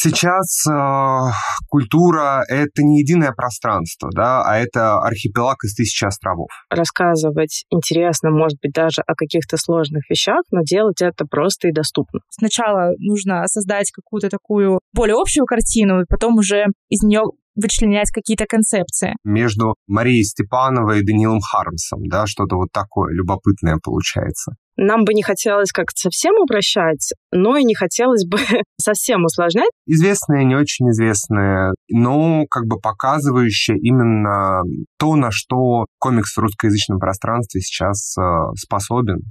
[0.00, 1.32] Сейчас э,
[1.66, 6.50] культура— это не единое пространство, да, а это архипелаг из тысячи островов.
[6.70, 12.20] Рассказывать интересно, может быть, даже о каких-то сложных вещах, но делать это просто и доступно.
[12.30, 17.22] Сначала нужно создать какую-то такую более общую картину, и потом уже из нее
[17.60, 19.14] вычленять какие-то концепции.
[19.24, 24.52] Между Марией Степановой и Даниилом Хармсом, да, что-то вот такое любопытное получается.
[24.76, 28.38] Нам бы не хотелось как-то совсем упрощать, но и не хотелось бы
[28.80, 29.70] совсем усложнять.
[29.86, 34.62] Известное, не очень известное, но как бы показывающее именно
[34.98, 38.22] то, на что комикс в русскоязычном пространстве сейчас э,
[38.56, 39.22] способен.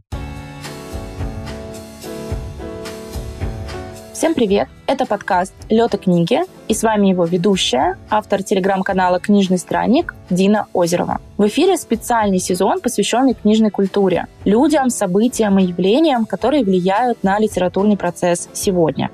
[4.18, 4.68] Всем привет!
[4.88, 11.22] Это подкаст «Лёд книги», и с вами его ведущая, автор телеграм-канала «Книжный странник» Дина Озерова.
[11.38, 17.96] В эфире специальный сезон, посвященный книжной культуре, людям, событиям и явлениям, которые влияют на литературный
[17.96, 19.12] процесс сегодня.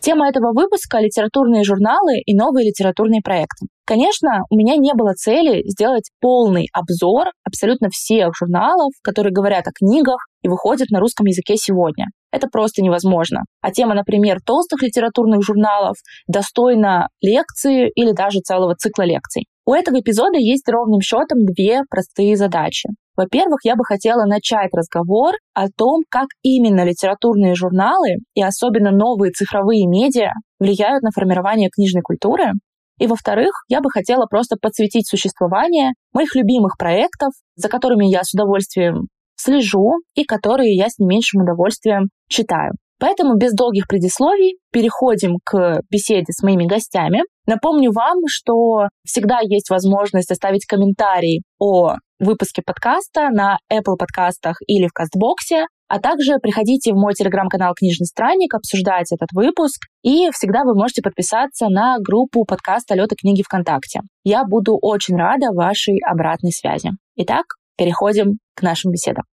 [0.00, 3.66] Тема этого выпуска— литературные журналы и новые литературные проекты.
[3.84, 9.72] Конечно, у меня не было цели сделать полный обзор абсолютно всех журналов, которые говорят о
[9.72, 12.06] книгах и выходят на русском языке сегодня.
[12.30, 13.42] Это просто невозможно.
[13.62, 19.46] А тема, например, толстых литературных журналов достойна лекции или даже целого цикла лекций.
[19.64, 22.88] У этого эпизода есть ровным счетом две простые задачи.
[23.16, 29.32] Во-первых, я бы хотела начать разговор о том, как именно литературные журналы и особенно новые
[29.32, 32.52] цифровые медиа влияют на формирование книжной культуры,
[32.98, 38.34] и во-вторых, я бы хотела просто подсветить существование моих любимых проектов, за которыми я с
[38.34, 39.08] удовольствием
[39.40, 42.72] слежу и которые я с не меньшим удовольствием читаю.
[43.00, 47.22] Поэтому без долгих предисловий переходим к беседе с моими гостями.
[47.46, 54.88] Напомню вам, что всегда есть возможность оставить комментарий о выпуске подкаста на Apple подкастах или
[54.88, 60.64] в Кастбоксе, а также приходите в мой телеграм-канал «Книжный странник», обсуждать этот выпуск, и всегда
[60.64, 64.00] вы можете подписаться на группу подкаста «Лёта книги ВКонтакте».
[64.24, 66.90] Я буду очень рада вашей обратной связи.
[67.16, 67.44] Итак,
[67.78, 69.24] переходим к нашим беседам.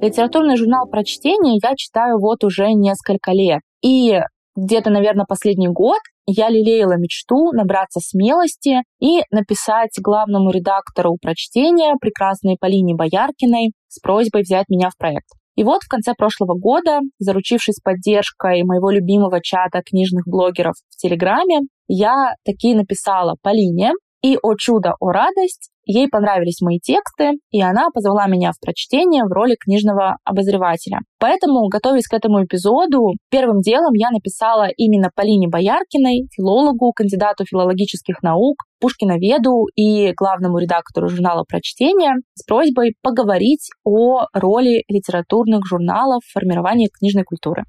[0.00, 3.60] Литературный журнал про чтение я читаю вот уже несколько лет.
[3.82, 4.20] И
[4.54, 12.56] где-то, наверное, последний год я лелеяла мечту набраться смелости и написать главному редактору прочтения, прекрасной
[12.60, 15.28] Полине Бояркиной, с просьбой взять меня в проект.
[15.56, 21.60] И вот в конце прошлого года, заручившись поддержкой моего любимого чата книжных блогеров в Телеграме,
[21.88, 23.92] я таки написала Полине,
[24.24, 29.22] и, о чудо, о радость, ей понравились мои тексты, и она позвала меня в прочтение
[29.24, 31.00] в роли книжного обозревателя.
[31.18, 38.22] Поэтому, готовясь к этому эпизоду, первым делом я написала именно Полине Бояркиной, филологу, кандидату филологических
[38.22, 46.32] наук, Пушкиноведу и главному редактору журнала «Прочтение» с просьбой поговорить о роли литературных журналов в
[46.32, 47.64] формировании книжной культуры.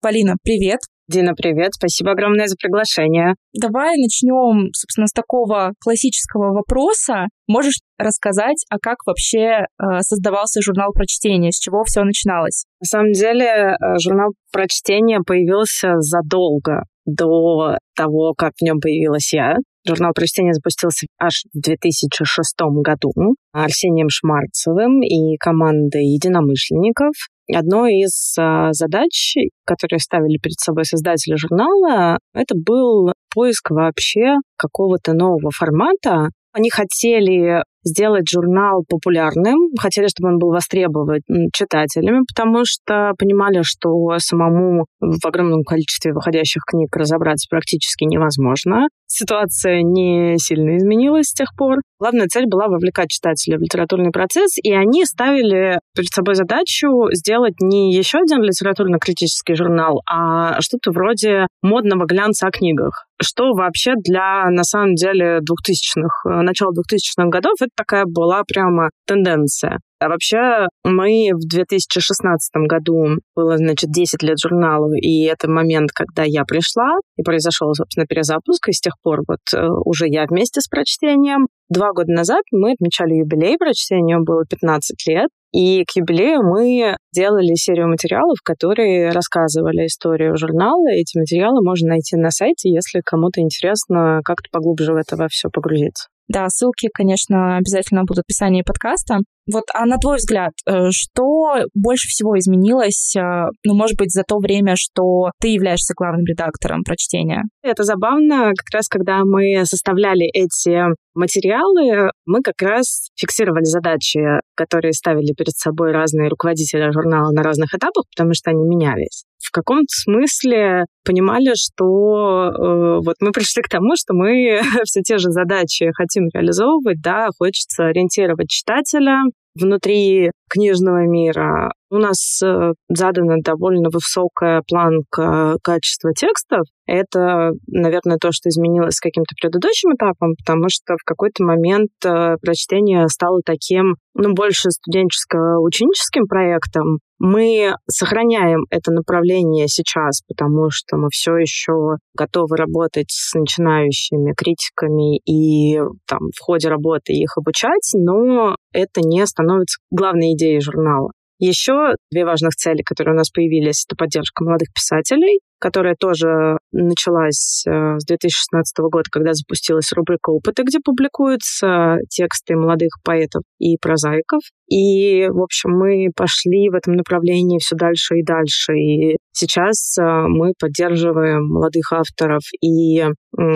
[0.00, 0.80] Полина, привет!
[1.08, 1.74] Дина, привет.
[1.74, 3.36] Спасибо огромное за приглашение.
[3.54, 7.26] Давай начнем, собственно, с такого классического вопроса.
[7.46, 12.64] Можешь рассказать, а как вообще э, создавался журнал прочтения, с чего все начиналось?
[12.80, 19.54] На самом деле, э, журнал прочтения появился задолго до того, как в нем появилась я.
[19.86, 23.12] Журнал прочтения запустился аж в 2006 году
[23.52, 27.14] Арсением Шмарцевым и командой единомышленников.
[27.54, 35.12] Одной из а, задач, которые ставили перед собой создатели журнала, это был поиск вообще какого-то
[35.12, 36.30] нового формата.
[36.52, 41.20] Они хотели сделать журнал популярным, хотели, чтобы он был востребован
[41.54, 48.88] читателями, потому что понимали, что самому в огромном количестве выходящих книг разобраться практически невозможно.
[49.06, 51.78] Ситуация не сильно изменилась с тех пор.
[52.00, 57.54] Главная цель была вовлекать читателя в литературный процесс, и они ставили перед собой задачу сделать
[57.60, 64.50] не еще один литературно-критический журнал, а что-то вроде модного глянца о книгах что вообще для,
[64.50, 69.80] на самом деле, 2000-х, начала 2000-х годов, это такая была прямо тенденция.
[69.98, 76.22] А вообще мы в 2016 году было, значит, 10 лет журналу, и это момент, когда
[76.24, 80.60] я пришла, и произошел, собственно, перезапуск, и с тех пор вот э, уже я вместе
[80.60, 81.46] с прочтением.
[81.70, 87.54] Два года назад мы отмечали юбилей прочтения, было 15 лет, и к юбилею мы делали
[87.54, 90.86] серию материалов, которые рассказывали историю журнала.
[90.90, 96.08] Эти материалы можно найти на сайте, если кому-то интересно как-то поглубже в это все погрузиться.
[96.28, 99.18] Да, ссылки, конечно, обязательно будут в описании подкаста.
[99.52, 103.20] Вот, а на твой взгляд, э, что больше всего изменилось, э,
[103.64, 107.44] ну, может быть, за то время, что ты являешься главным редактором прочтения?
[107.62, 108.52] Это забавно.
[108.56, 110.84] Как раз когда мы составляли эти
[111.14, 114.20] материалы, мы как раз фиксировали задачи,
[114.54, 119.52] которые ставили перед собой разные руководители журнала на разных этапах, потому что они менялись в
[119.52, 125.30] каком-то смысле понимали, что э, вот мы пришли к тому, что мы все те же
[125.30, 129.22] задачи хотим реализовывать, да, хочется ориентировать читателя
[129.56, 131.72] внутри книжного мира.
[131.90, 136.62] У нас э, задана довольно высокая планка качества текстов.
[136.86, 142.36] Это, наверное, то, что изменилось с каким-то предыдущим этапом, потому что в какой-то момент э,
[142.42, 146.98] прочтение стало таким, ну, больше студенческо-ученическим проектом.
[147.18, 155.18] Мы сохраняем это направление сейчас, потому что мы все еще готовы работать с начинающими критиками
[155.24, 161.10] и там, в ходе работы их обучать, но это не становится главной идеей журнала.
[161.38, 167.62] Еще две важных цели, которые у нас появились, это поддержка молодых писателей, которая тоже началась
[167.66, 174.40] э, с 2016 года, когда запустилась рубрика «Опыты», где публикуются тексты молодых поэтов и прозаиков.
[174.68, 178.72] И, в общем, мы пошли в этом направлении все дальше и дальше.
[178.72, 183.04] И сейчас э, мы поддерживаем молодых авторов и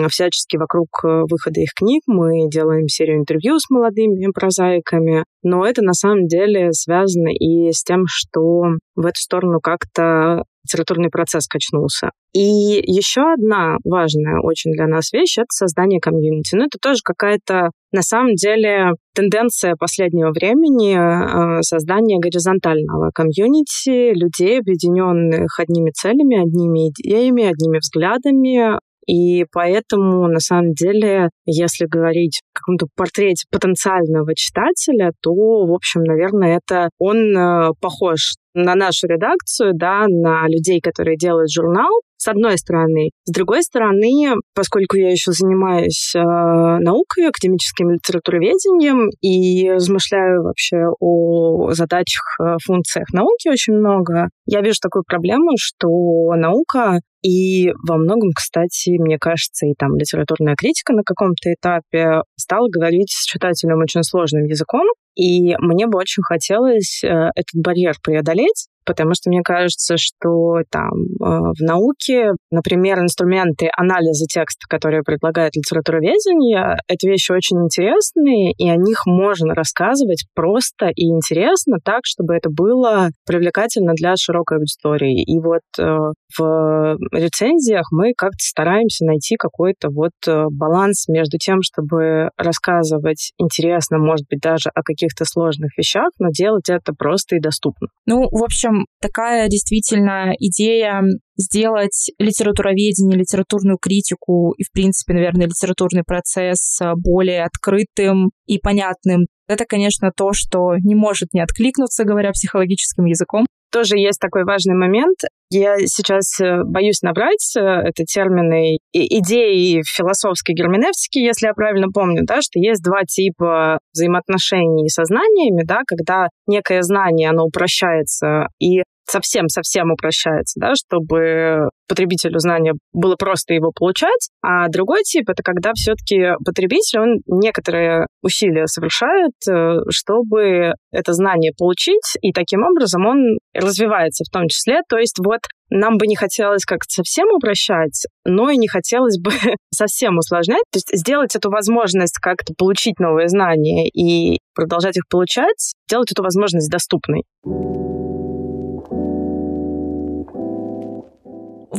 [0.09, 5.23] всячески вокруг э, выхода их книг мы делаем серию интервью с молодыми прозаиками.
[5.43, 8.63] Но это на самом деле связано и с тем, что
[8.95, 12.11] в эту сторону как-то литературный процесс качнулся.
[12.33, 16.55] И еще одна важная очень для нас вещь— это создание комьюнити.
[16.55, 24.59] Ну, это тоже какая-то, на самом деле, тенденция последнего времени э, создания горизонтального комьюнити, людей,
[24.59, 32.59] объединенных одними целями, одними идеями, одними взглядами, и поэтому, на самом деле, если говорить о
[32.59, 39.71] каком-то портрете потенциального читателя, то, в общем, наверное, это он э, похож на нашу редакцию,
[39.73, 43.09] да, на людей, которые делают журнал, с одной стороны.
[43.25, 51.71] С другой стороны, поскольку я еще занимаюсь э, наукой, академическим литературоведением и размышляю вообще о
[51.71, 55.87] задачах, э, функциях науки очень много, я вижу такую проблему, что
[56.35, 62.67] наука и во многом, кстати, мне кажется, и там литературная критика на каком-то этапе стала
[62.69, 64.85] говорить с читателем очень сложным языком,
[65.15, 70.91] и мне бы очень хотелось э, этот барьер преодолеть, потому что мне кажется, что там
[70.91, 78.69] э, в науке, например, инструменты анализа текста, которые предлагает литературоведение, это вещи очень интересные, и
[78.69, 85.23] о них можно рассказывать просто и интересно так, чтобы это было привлекательно для широкой аудитории.
[85.23, 85.97] И вот э,
[86.37, 93.99] в рецензиях мы как-то стараемся найти какой-то вот э, баланс между тем, чтобы рассказывать интересно,
[93.99, 97.87] может быть, даже о каких-то сложных вещах, но делать это просто и доступно.
[98.05, 101.01] Ну, в общем, такая действительно идея
[101.37, 109.25] сделать литературоведение, литературную критику и, в принципе, наверное, литературный процесс э, более открытым и понятным.
[109.47, 113.45] Это, конечно, то, что не может не откликнуться, говоря психологическим языком.
[113.71, 115.17] Тоже есть такой важный момент.
[115.49, 122.23] Я сейчас э, боюсь набрать э, это термины идеи философской герменевтики, если я правильно помню,
[122.25, 128.83] да, что есть два типа взаимоотношений со знаниями, да, когда некое знание, оно упрощается и
[129.09, 134.29] совсем-совсем упрощается, да, чтобы потребителю знания было просто его получать.
[134.41, 141.51] А другой тип— это когда все-таки потребитель, он некоторые усилия совершает, э, чтобы это знание
[141.57, 144.81] получить, и таким образом он развивается в том числе.
[144.87, 149.31] То есть вот нам бы не хотелось как-то совсем упрощать, но и не хотелось бы
[149.73, 150.63] совсем усложнять.
[150.71, 156.23] То есть сделать эту возможность как-то получить новые знания и продолжать их получать, сделать эту
[156.23, 157.23] возможность доступной.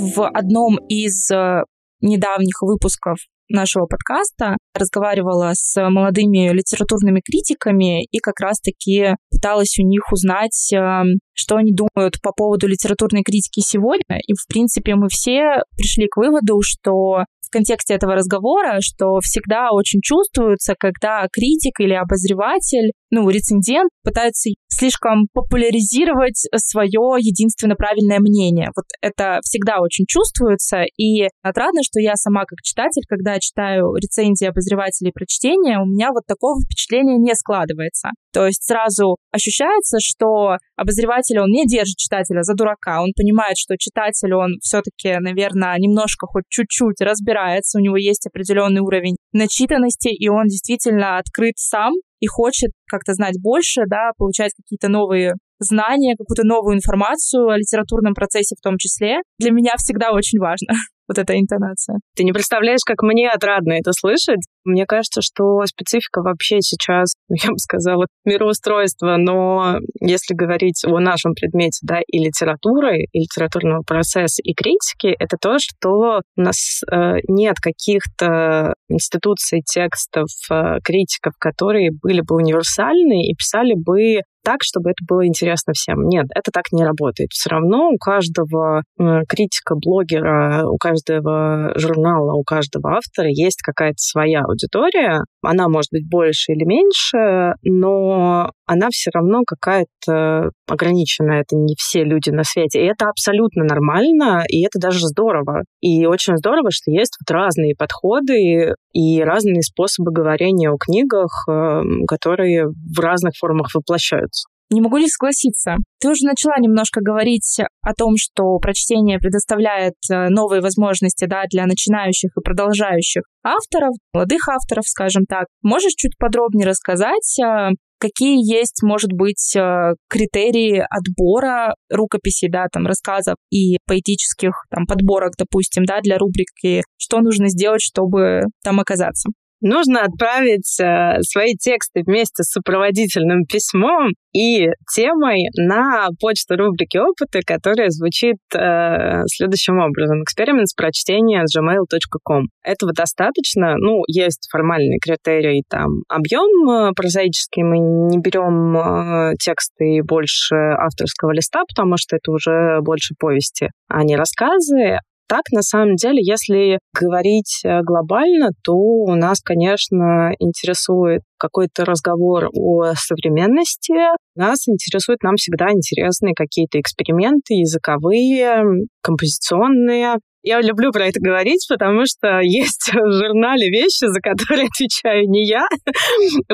[0.03, 1.63] В одном из э,
[2.01, 3.19] недавних выпусков
[3.49, 11.03] нашего подкаста разговаривала с молодыми литературными критиками и как раз-таки пыталась у них узнать, э,
[11.35, 14.19] что они думают по поводу литературной критики сегодня.
[14.27, 20.01] И, в принципе, мы все пришли к выводу, что контексте этого разговора, что всегда очень
[20.03, 28.71] чувствуется, когда критик или обозреватель, ну, рецензент пытается слишком популяризировать свое единственно правильное мнение.
[28.75, 34.47] Вот это всегда очень чувствуется, и отрадно, что я сама как читатель, когда читаю рецензии
[34.47, 38.11] обозревателей про чтение, у меня вот такого впечатления не складывается.
[38.33, 43.77] То есть сразу ощущается, что обозреватель, он не держит читателя за дурака, он понимает, что
[43.77, 50.29] читатель, он все-таки, наверное, немножко хоть чуть-чуть разбирается, у него есть определенный уровень начитанности, и
[50.29, 56.45] он действительно открыт сам и хочет как-то знать больше, да, получать какие-то новые знания, какую-то
[56.45, 60.75] новую информацию о литературном процессе в том числе, для меня всегда очень важно
[61.09, 61.99] вот эта интонация.
[62.17, 64.41] Ты не представляешь, как мне отрадно это слышать.
[64.65, 71.35] Мне кажется, что специфика вообще сейчас, я бы сказала, мироустройство, но если говорить о нашем
[71.35, 77.17] предмете, да, и литературы, и литературного процесса, и критики, это то, что у нас э,
[77.29, 84.91] нет каких-то институций, текстов, э, критиков, которые были бы универсальны и писали бы так, чтобы
[84.91, 86.07] это было интересно всем.
[86.09, 87.31] Нет, это так не работает.
[87.33, 88.83] Все равно у каждого
[89.29, 95.25] критика, блогера, у каждого журнала, у каждого автора есть какая-то своя аудитория.
[95.43, 101.41] Она может быть больше или меньше, но она все равно какая-то ограниченная.
[101.41, 102.81] Это не все люди на свете.
[102.81, 105.63] И это абсолютно нормально, и это даже здорово.
[105.81, 112.05] И очень здорово, что есть вот разные подходы и разные способы говорения о книгах, эм,
[112.07, 114.52] которые в разных формах воплощаются.
[114.73, 115.77] Не могу не согласиться.
[116.01, 121.67] Ты уже начала немножко говорить о том, что прочтение предоставляет э, новые возможности да, для
[121.67, 125.47] начинающих и продолжающих авторов, молодых авторов, скажем так.
[125.63, 132.87] Можешь чуть подробнее рассказать, э, какие есть, может быть, э, критерии отбора рукописей, да, там,
[132.87, 139.29] рассказов и поэтических там, подборок, допустим, да, для рубрики, что нужно сделать, чтобы там оказаться?
[139.63, 147.41] Нужно отправить э, свои тексты вместе с сопроводительным письмом и темой на почту рубрики «Опыты»,
[147.45, 150.23] которая звучит э, следующим образом.
[150.23, 152.47] Эксперимент с прочтения gmail.com.
[152.65, 153.77] Этого достаточно.
[153.77, 157.63] Ну, есть формальные критерии, там, объем э, прозаический.
[157.63, 164.03] Мы не берем э, тексты больше авторского листа, потому что это уже больше повести, а
[164.03, 164.99] не рассказы
[165.33, 172.51] так, на самом деле, если говорить э, глобально, то у нас, конечно, интересует какой-то разговор
[172.53, 173.95] о современности.
[174.37, 178.63] Нас интересуют, нам всегда интересны какие-то эксперименты языковые,
[179.03, 180.17] композиционные.
[180.43, 185.47] Я люблю про это говорить, потому что есть в журнале вещи, за которые отвечаю не
[185.47, 185.67] я.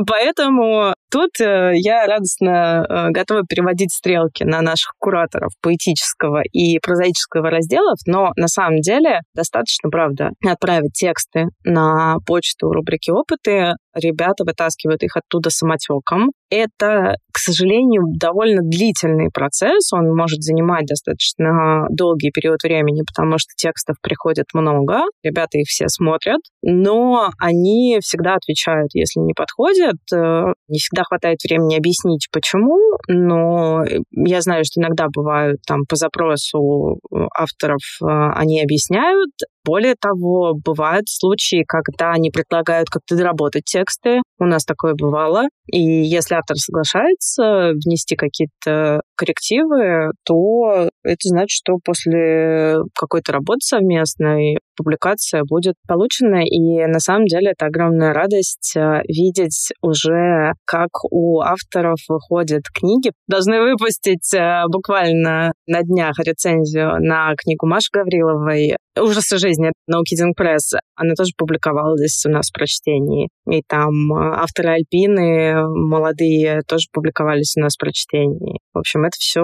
[0.07, 7.51] Поэтому тут э, я радостно э, готова переводить стрелки на наших кураторов поэтического и прозаического
[7.51, 13.75] разделов, но на самом деле достаточно, правда, отправить тексты на почту рубрики «Опыты».
[13.95, 16.31] Ребята вытаскивают их оттуда самотеком.
[16.51, 19.93] Это, к сожалению, довольно длительный процесс.
[19.93, 25.01] Он может занимать достаточно долгий период времени, потому что текстов приходит много.
[25.23, 29.97] Ребята их все смотрят, но они всегда отвечают, если не подходят.
[30.15, 32.79] Э, не всегда хватает времени объяснить, почему,
[33.09, 36.99] но я знаю, что иногда бывают там по запросу
[37.35, 39.33] авторов э, они объясняют,
[39.69, 44.23] более того, бывают случаи, когда они предлагают как-то доработать тексты.
[44.39, 45.45] У нас такое бывало.
[45.71, 54.59] И если автор соглашается внести какие-то коррективы, то это значит, что после какой-то работы совместной
[54.75, 56.43] публикация будет получена.
[56.45, 63.11] И на самом деле это огромная радость э, видеть уже, как у авторов выходят книги.
[63.27, 70.37] Должны выпустить э, буквально на днях рецензию на книгу Маши Гавриловой «Ужасы жизни» на Кидинг
[70.37, 70.73] Пресс.
[70.95, 73.29] Она тоже публиковалась у нас в прочтении.
[73.51, 78.59] И там э, авторы Альпины молодые тоже публиковались у нас в прочтении.
[78.75, 79.43] В общем, это все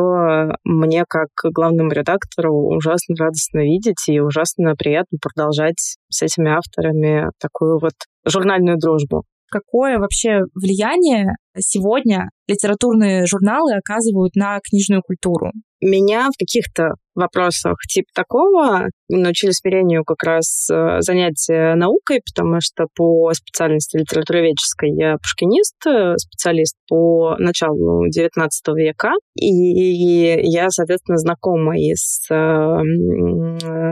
[0.64, 7.78] мне, как главному редактору, ужасно радостно видеть и ужасно приятно продолжать с этими авторами такую
[7.80, 7.94] вот
[8.26, 9.24] журнальную дружбу.
[9.50, 15.52] Какое вообще влияние сегодня литературные журналы оказывают на книжную культуру?
[15.80, 22.86] Меня в каких-то вопросах типа такого научили смирению как раз э, занятия наукой, потому что
[22.94, 31.78] по специальности литературоведческой я пушкинист, э, специалист по началу XIX века, и я, соответственно, знакома
[31.78, 32.28] и с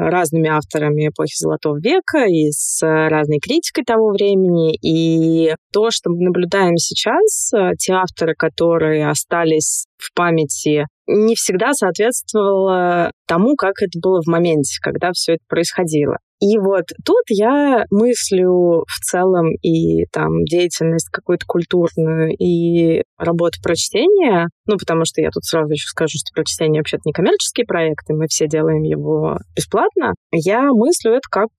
[0.08, 6.24] разными авторами эпохи Золотого века, и с разной критикой того времени, и то, что мы
[6.24, 13.98] наблюдаем сейчас, э, те авторы, которые остались в памяти не всегда соответствовало тому, как это
[14.00, 16.18] было в моменте, когда все это происходило.
[16.40, 24.48] И вот тут я мыслю в целом и там деятельность какую-то культурную, и работу прочтения,
[24.66, 28.14] ну, потому что я тут сразу еще скажу, что прочтение вообще-то не коммерческий проект, и
[28.14, 30.14] мы все делаем его бесплатно.
[30.32, 31.50] Я мыслю это как,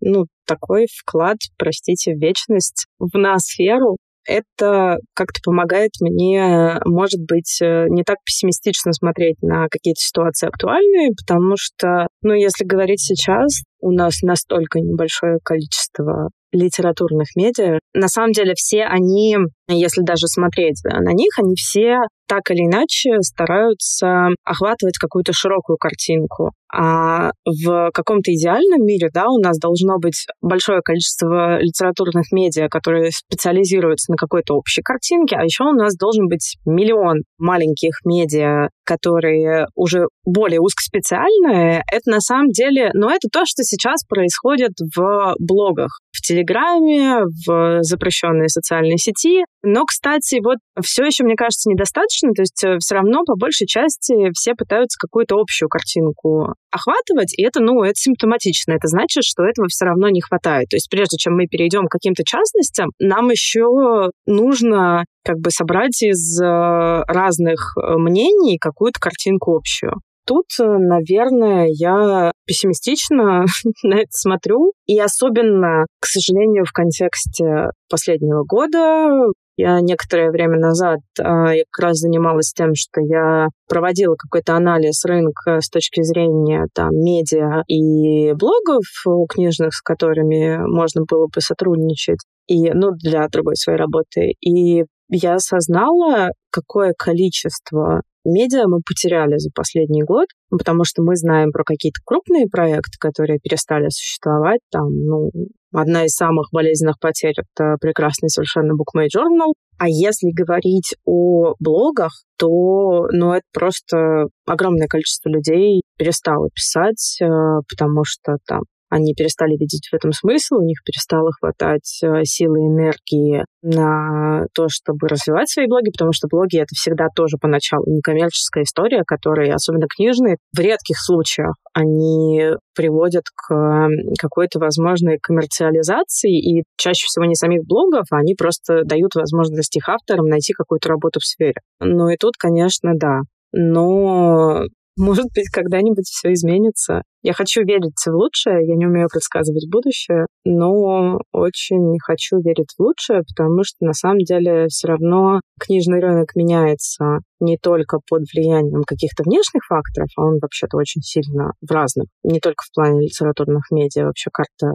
[0.00, 7.86] ну, такой вклад, простите, в вечность, в ноосферу, это как-то помогает мне, может быть, э,
[7.88, 13.90] не так пессимистично смотреть на какие-то ситуации актуальные, потому что, ну, если говорить сейчас, у
[13.92, 17.80] нас настолько небольшое количество литературных медиа.
[17.94, 19.36] На самом деле все они,
[19.68, 26.52] если даже смотреть на них, они все так или иначе стараются охватывать какую-то широкую картинку.
[26.72, 33.10] А в каком-то идеальном мире, да, у нас должно быть большое количество литературных медиа, которые
[33.12, 39.66] специализируются на какой-то общей картинке, а еще у нас должен быть миллион маленьких медиа, которые
[39.74, 41.82] уже более узкоспециальные.
[41.90, 47.82] Это на самом деле, ну, это то, что сейчас происходит в блогах, в Телеграме, в
[47.82, 49.44] запрещенной социальной сети.
[49.62, 52.32] Но, кстати, вот все еще, мне кажется, недостаточно.
[52.34, 57.44] То есть э, все равно, по большей части, все пытаются какую-то общую картинку охватывать, и
[57.44, 58.72] это, ну, это симптоматично.
[58.72, 60.68] Это значит, что этого все равно не хватает.
[60.68, 66.02] То есть прежде чем мы перейдем к каким-то частностям, нам еще нужно как бы собрать
[66.02, 69.94] из э, разных э, мнений какую-то картинку общую.
[70.26, 73.44] Тут, наверное, я пессимистично
[73.82, 74.72] на это смотрю.
[74.86, 81.98] И особенно, к сожалению, в контексте последнего года я некоторое время назад я как раз
[81.98, 88.84] занималась тем, что я проводила какой-то анализ рынка с точки зрения там, медиа и блогов
[89.06, 94.32] у книжных, с которыми можно было бы сотрудничать, и, ну, для другой своей работы.
[94.40, 101.52] И я осознала, какое количество медиа мы потеряли за последний год, потому что мы знаем
[101.52, 104.60] про какие-то крупные проекты, которые перестали существовать.
[104.70, 105.30] Там, ну,
[105.72, 109.52] одна из самых болезненных потерь— это прекрасный совершенно BookMate Journal.
[109.78, 117.26] А если говорить о блогах, то ну, это просто огромное количество людей перестало писать, э,
[117.68, 118.60] потому что там
[118.94, 124.46] они перестали видеть в этом смысл, у них перестало хватать э, силы и энергии на
[124.54, 129.52] то, чтобы развивать свои блоги, потому что блоги— это всегда тоже поначалу некоммерческая история, которая,
[129.52, 133.88] особенно книжные, в редких случаях они приводят к
[134.20, 139.88] какой-то возможной коммерциализации, и чаще всего не самих блогов, а они просто дают возможность их
[139.88, 141.56] авторам найти какую-то работу в сфере.
[141.80, 143.22] Ну и тут, конечно, да.
[143.52, 147.02] Но может быть, когда-нибудь все изменится.
[147.22, 152.82] Я хочу верить в лучшее, я не умею предсказывать будущее, но очень хочу верить в
[152.82, 158.82] лучшее, потому что на самом деле все равно книжный рынок меняется не только под влиянием
[158.86, 163.70] каких-то внешних факторов, а он вообще-то очень сильно в разных, не только в плане литературных
[163.70, 164.68] медиа, вообще карта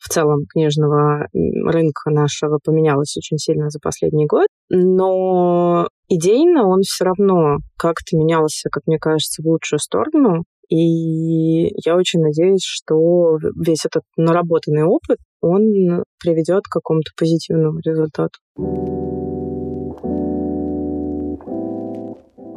[0.00, 7.04] в целом книжного рынка нашего поменялась очень сильно за последний год, но идейно он все
[7.04, 10.44] равно как-то менялся, как мне кажется, в лучшую сторону.
[10.68, 15.62] И я очень надеюсь, что весь этот наработанный опыт, он
[16.22, 18.38] приведет к какому-то позитивному результату.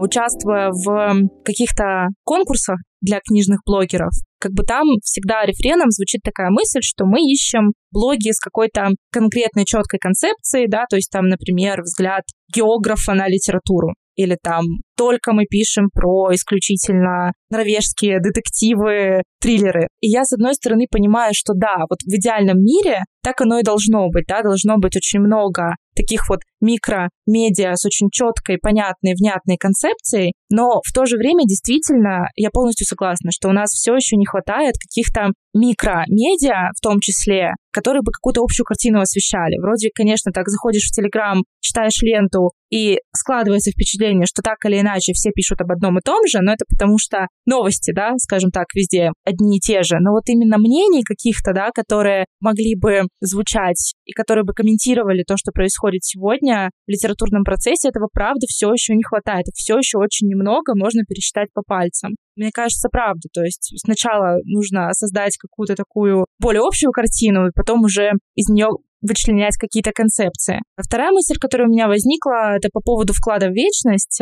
[0.04, 6.82] Участвуя в каких-то конкурсах для книжных блогеров, как бы там всегда рефреном звучит такая мысль,
[6.82, 12.24] что мы ищем блоги с какой-то конкретной четкой концепцией, да, то есть там, например, взгляд
[12.54, 19.88] географа на литературу или там только мы пишем про исключительно норвежские детективы, триллеры.
[20.02, 23.64] И я, с одной стороны, понимаю, что да, вот в идеальном мире так оно и
[23.64, 29.58] должно быть, да, должно быть очень много таких вот микро-медиа с очень четкой, понятной, внятной
[29.58, 34.16] концепцией, но в то же время действительно я полностью согласна, что у нас все еще
[34.16, 39.60] не хватает каких-то микро-медиа, в том числе, которые бы какую-то общую картину освещали.
[39.62, 45.14] Вроде, конечно, так заходишь в Телеграм, читаешь ленту, и складывается впечатление, что так или иначе
[45.14, 48.66] все пишут об одном и том же, но это потому что новости, да, скажем так,
[48.74, 49.98] везде одни и те же.
[50.00, 55.38] Но вот именно мнений каких-то, да, которые могли бы звучать и которые бы комментировали то,
[55.38, 59.46] что происходит сегодня в литературном процессе, этого правда все еще не хватает.
[59.54, 62.16] Все еще очень немного можно пересчитать по пальцам.
[62.36, 63.28] Мне кажется, правда.
[63.34, 68.70] То есть сначала нужно создать какую-то такую более общую картину, и потом уже из нее
[69.02, 70.62] вычленять какие-то концепции.
[70.78, 74.22] Вторая мысль, которая у меня возникла, это по поводу вклада в вечность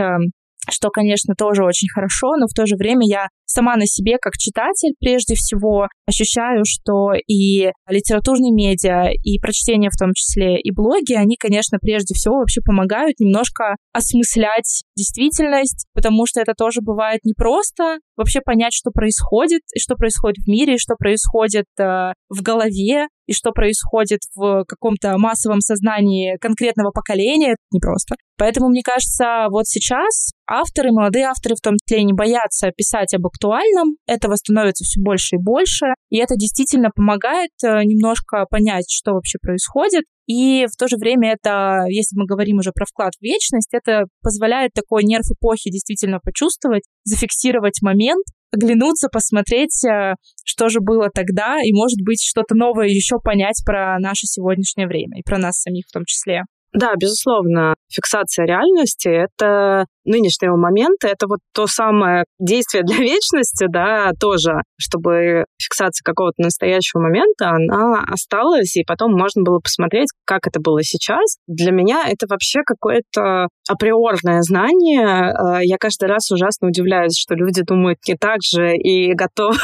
[0.69, 4.33] что, конечно, тоже очень хорошо, но в то же время я сама на себе, как
[4.37, 11.13] читатель, прежде всего, ощущаю, что и литературные медиа, и прочтение в том числе, и блоги,
[11.13, 17.97] они, конечно, прежде всего вообще помогают немножко осмыслять действительность, потому что это тоже бывает непросто,
[18.15, 23.07] вообще понять, что происходит, и что происходит в мире, и что происходит э, в голове,
[23.31, 28.15] и что происходит в каком-то массовом сознании конкретного поколения, это непросто.
[28.37, 33.25] Поэтому, мне кажется, вот сейчас авторы, молодые авторы в том числе, не боятся писать об
[33.25, 39.13] актуальном, этого становится все больше и больше, и это действительно помогает э, немножко понять, что
[39.13, 43.23] вообще происходит, И в то же время это, если мы говорим уже про вклад в
[43.23, 50.79] вечность, это позволяет такой нерв эпохи действительно почувствовать, зафиксировать момент, оглянуться, посмотреть, э, что же
[50.81, 55.37] было тогда, и, может быть, что-то новое еще понять про наше сегодняшнее время и про
[55.37, 56.43] нас самих в том числе.
[56.73, 64.11] Да, безусловно, фиксация реальности— это нынешнего момента, это вот то самое действие для вечности, да,
[64.19, 70.59] тоже, чтобы фиксация какого-то настоящего момента, она осталась, и потом можно было посмотреть, как это
[70.59, 71.37] было сейчас.
[71.47, 75.31] Для меня это вообще какое-то априорное знание.
[75.31, 79.57] Э, я каждый раз ужасно удивляюсь, что люди думают не так же и готовы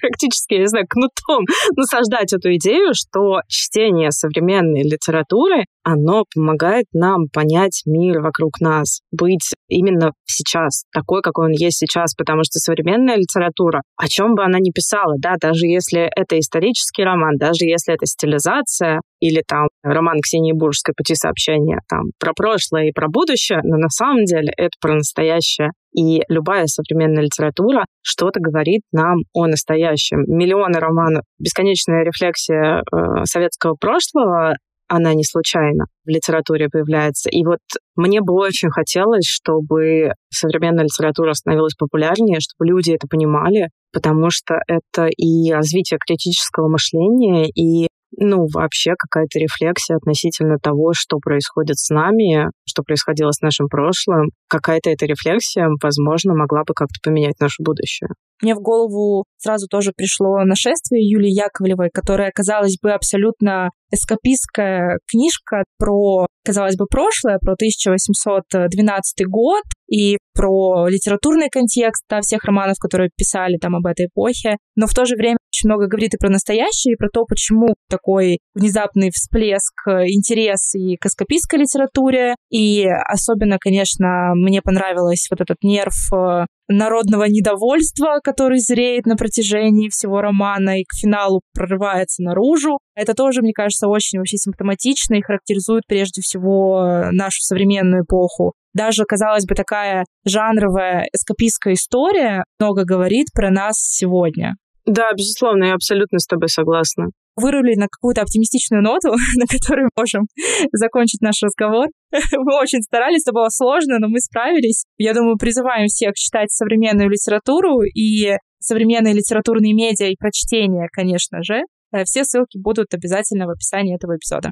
[0.00, 1.44] практически, я не знаю, кнутом
[1.76, 9.52] насаждать эту идею, что чтение современной литературы, оно помогает нам понять мир вокруг нас, быть
[9.68, 14.58] именно сейчас, такой, какой он есть сейчас, потому что современная литература, о чем бы она
[14.58, 20.20] ни писала, да, даже если это исторический роман, даже если это стилизация или там роман
[20.20, 24.72] Ксении Буржской «Пути сообщения», там про прошлое и про будущее, но на самом деле это
[24.80, 25.70] про настоящее.
[25.94, 30.24] И любая современная литература что-то говорит нам о настоящем.
[30.26, 34.56] Миллионы романов, бесконечная рефлексия э, советского прошлого
[34.92, 37.30] она не случайно в литературе появляется.
[37.30, 37.60] И вот
[37.96, 44.60] мне бы очень хотелось, чтобы современная литература становилась популярнее, чтобы люди это понимали, потому что
[44.68, 51.88] это и развитие критического мышления, и ну, вообще какая-то рефлексия относительно того, что происходит с
[51.88, 54.28] нами, что происходило с нашим прошлым.
[54.48, 58.10] Какая-то эта рефлексия, возможно, могла бы как-то поменять наше будущее.
[58.42, 65.64] Мне в голову сразу тоже пришло нашествие Юлии Яковлевой, которая, казалось бы, абсолютно эскапистская книжка
[65.78, 73.10] про, казалось бы, прошлое, про 1812 год и про литературный контекст да, всех романов, которые
[73.14, 74.56] писали там об этой эпохе.
[74.76, 77.74] Но в то же время очень много говорит и про настоящее, и про то, почему
[77.90, 82.34] такой внезапный всплеск интереса и к эскапистской литературе.
[82.50, 89.88] И особенно, конечно, мне понравилось вот этот нерв э, народного недовольства, который зреет на протяжении
[89.88, 92.78] всего романа и к финалу прорывается наружу.
[92.94, 98.52] Это тоже, мне кажется, очень вообще симптоматично и характеризует прежде всего нашу современную эпоху.
[98.74, 104.54] Даже, казалось бы, такая жанровая эскапистская история много говорит про нас сегодня.
[104.86, 110.26] Да, безусловно, я абсолютно с тобой согласна вырули на какую-то оптимистичную ноту, на которой можем
[110.72, 111.86] закончить наш разговор.
[112.32, 114.84] Мы очень старались, это было сложно, но мы справились.
[114.98, 121.62] Я думаю, призываем всех читать современную литературу и современные литературные медиа и прочтения, конечно же.
[121.92, 124.50] Э, все ссылки будут обязательно в описании этого эпизода.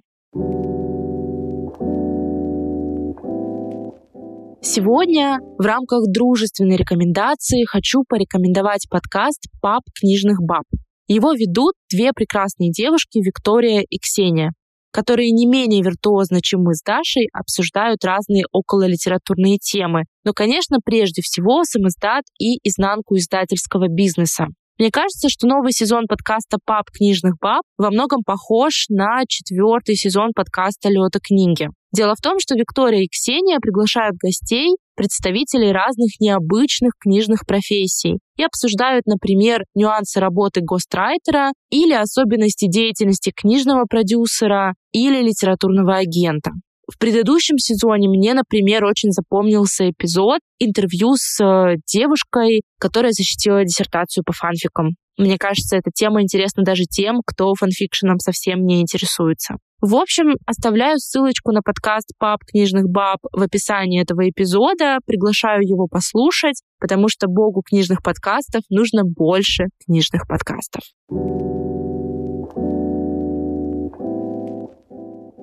[4.63, 10.65] Сегодня в рамках дружественной рекомендации хочу порекомендовать подкаст «Пап книжных баб».
[11.13, 14.53] Его ведут две прекрасные девушки Виктория и Ксения,
[14.93, 20.05] которые не менее виртуозно, чем мы с Дашей, обсуждают разные окололитературные темы.
[20.25, 24.47] Но, конечно, прежде всего самоздат и изнанку издательского бизнеса.
[24.81, 30.31] Мне кажется, что новый сезон подкаста «Пап книжных баб» во многом похож на четвертый сезон
[30.35, 31.69] подкаста «Лёта книги».
[31.93, 38.43] Дело в том, что Виктория и Ксения приглашают гостей, представителей разных необычных книжных профессий и
[38.43, 46.53] обсуждают, например, нюансы работы гострайтера или особенности деятельности книжного продюсера или литературного агента.
[46.91, 54.25] В предыдущем сезоне мне, например, очень запомнился эпизод интервью с э, девушкой, которая защитила диссертацию
[54.25, 54.97] по фанфикам.
[55.17, 59.57] Мне кажется, эта тема интересна даже тем, кто фанфикшеном совсем не интересуется.
[59.81, 64.99] В общем, оставляю ссылочку на подкаст «Пап книжных баб» в описании этого эпизода.
[65.07, 70.83] Приглашаю его послушать, потому что богу книжных подкастов нужно больше книжных подкастов.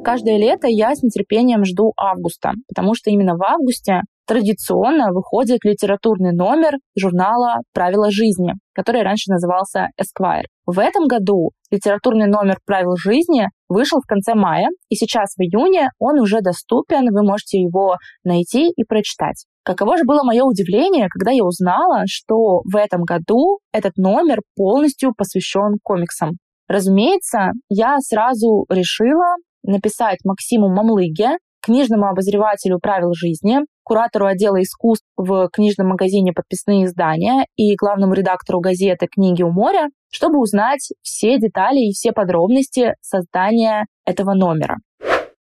[0.07, 6.31] Каждое лето я с нетерпением жду августа, потому что именно в августе традиционно выходит литературный
[6.31, 10.45] номер журнала «Правила жизни», который раньше назывался Esquire.
[10.65, 15.89] В этом году литературный номер «Правил жизни» вышел в конце мая, и сейчас в июне
[15.99, 19.45] он уже доступен, вы можете его найти и прочитать.
[19.63, 25.13] Каково же было мое удивление, когда я узнала, что в этом году этот номер полностью
[25.13, 26.37] посвящен комиксам.
[26.69, 29.35] Разумеется, я сразу решила
[29.67, 37.45] написать Максиму Мамлыге, книжному обозревателю правил жизни, куратору отдела искусств в книжном магазине «Подписные издания»
[37.55, 43.85] и главному редактору газеты «Книги у моря», чтобы узнать все детали и все подробности создания
[44.05, 44.77] этого номера.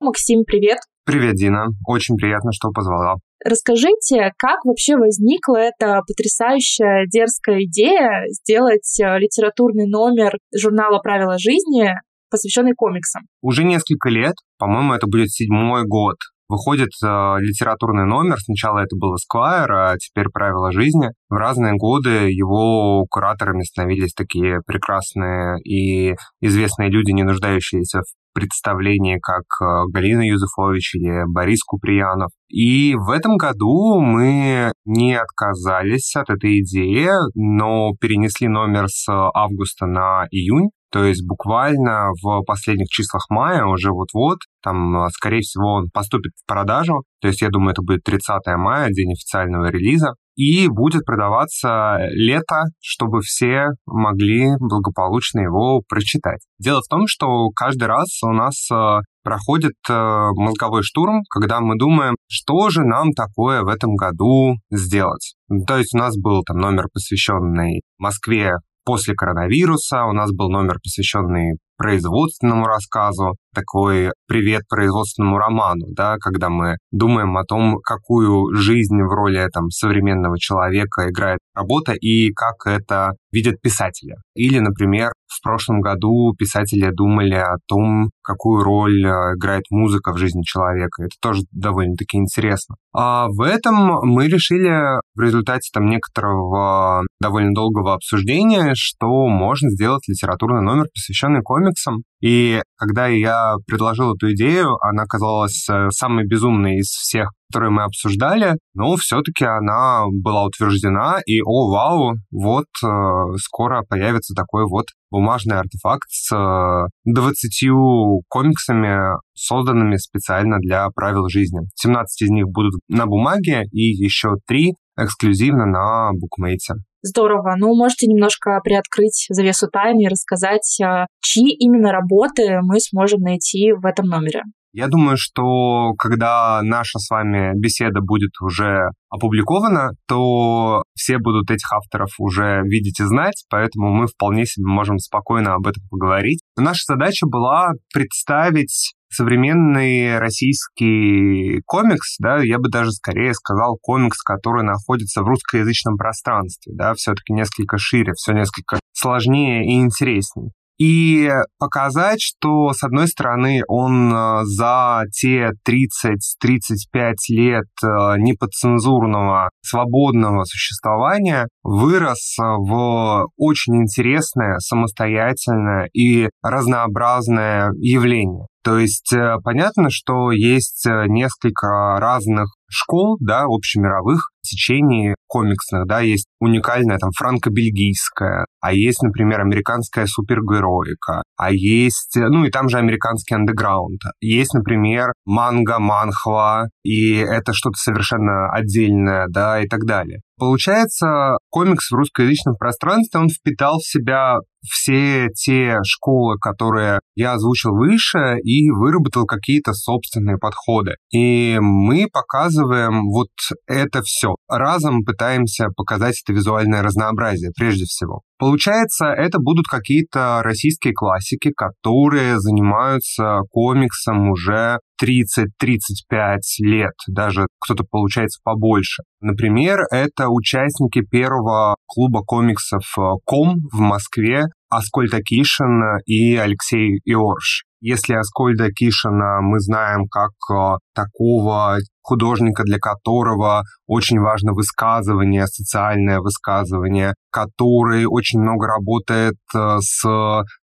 [0.01, 0.79] Максим, привет!
[1.05, 1.67] Привет, Дина.
[1.87, 3.15] Очень приятно, что позвала.
[3.45, 11.93] Расскажите, как вообще возникла эта потрясающая дерзкая идея сделать э, литературный номер журнала «Правила жизни»,
[12.37, 13.23] посвященный комиксам?
[13.41, 16.17] Уже несколько лет, по-моему, это будет седьмой год
[16.49, 17.07] выходит э,
[17.41, 18.37] литературный номер.
[18.39, 21.09] Сначала это был Esquire, а теперь «Правила жизни».
[21.29, 29.19] В разные годы его кураторами становились такие прекрасные и известные люди, не нуждающиеся в представлении,
[29.21, 32.31] как э, Галина Юзефович или Борис Куприянов.
[32.49, 39.87] И в этом году мы не отказались от этой идеи, но перенесли номер с августа
[39.87, 40.69] на июнь.
[40.97, 46.33] То есть буквально в последних числах мая, уже вот-вот, там, э, скорее всего, он поступит
[46.43, 47.03] в продажу.
[47.21, 50.15] То есть я думаю, это будет 30 мая, день официального релиза.
[50.37, 56.41] И будет продаваться лето, чтобы все могли благополучно его прочитать.
[56.59, 61.77] Дело в том, что каждый раз у нас э, проходит э, мозговой штурм, когда мы
[61.77, 65.35] думаем, что же нам такое в этом году сделать.
[65.67, 68.55] То есть у нас был там номер, посвященный Москве
[68.87, 70.05] после коронавируса.
[70.05, 77.37] У нас был номер, посвященный производственному рассказу, такой привет производственному роману, да, когда мы думаем
[77.37, 83.61] о том, какую жизнь в роли там, современного человека играет работа и как это видят
[83.61, 84.17] писатели.
[84.35, 90.19] Или, например, в прошлом году писатели думали о том, какую роль э, играет музыка в
[90.19, 91.05] жизни человека.
[91.05, 92.77] Это тоже довольно-таки интересно.
[92.95, 100.09] А в этом мы решили в результате там некоторого довольно долгого обсуждения, что можно сделать
[100.09, 102.03] литературный номер, посвященный комиксам.
[102.23, 107.85] И когда я предложил эту идею, она казалась э, самой безумной из всех, которые мы
[107.85, 114.87] обсуждали, но все-таки она была утверждена, и, о, вау, вот э, скоро появится такой вот
[115.11, 121.61] бумажный артефакт с э, 20 комиксами, созданными специально для правил жизни.
[121.77, 126.75] 17 из них будут на бумаге, и еще 3 эксклюзивно на букмейте.
[127.07, 127.55] Здорово.
[127.57, 133.73] Ну, можете немножко приоткрыть завесу тайны и рассказать, а, чьи именно работы мы сможем найти
[133.73, 134.43] в этом номере?
[134.73, 141.73] Я думаю, что когда наша с вами беседа будет уже опубликована, то все будут этих
[141.73, 146.41] авторов уже видеть и знать, поэтому мы вполне себе можем спокойно об этом поговорить.
[146.59, 154.63] наша задача была представить современный российский комикс, да, я бы даже скорее сказал комикс, который
[154.63, 162.21] находится в русскоязычном пространстве, да, все-таки несколько шире, все несколько сложнее и интереснее и показать,
[162.21, 167.87] что, с одной стороны, он э, за те 30-35 лет э,
[168.19, 178.47] неподцензурного, свободного существования вырос в очень интересное, самостоятельное и разнообразное явление.
[178.67, 186.27] То есть э, понятно, что есть несколько разных школ, да, общемировых течений комиксных, да, есть
[186.41, 193.37] уникальная там франко-бельгийская, а есть, например, американская супергероика, а есть, ну и там же американский
[193.37, 200.23] андеграунд, есть, например, манга, манхва, и это что-то совершенно отдельное, да, и так далее.
[200.39, 204.37] Получается, комикс в русскоязычном пространстве, он впитал в себя
[204.69, 210.97] все те школы, которые я озвучил выше, и выработал какие-то собственные подходы.
[211.11, 213.29] И мы показываем вот
[213.67, 214.35] это все.
[214.49, 218.23] Разом пытаемся показать это визуальное разнообразие, прежде всего.
[218.39, 228.41] Получается, это будут какие-то российские классики, которые занимаются комиксом уже 30-35 лет, даже кто-то получается
[228.45, 229.03] побольше.
[229.21, 237.65] Например, это участники первого клуба комиксов э, «Ком» в Москве, Аскольд Акишин и Алексей Иорш.
[237.89, 246.19] Если Аскольда Кишина мы знаем как э, такого художника, для которого очень важно высказывание, социальное
[246.19, 250.03] высказывание, который очень много работает э, с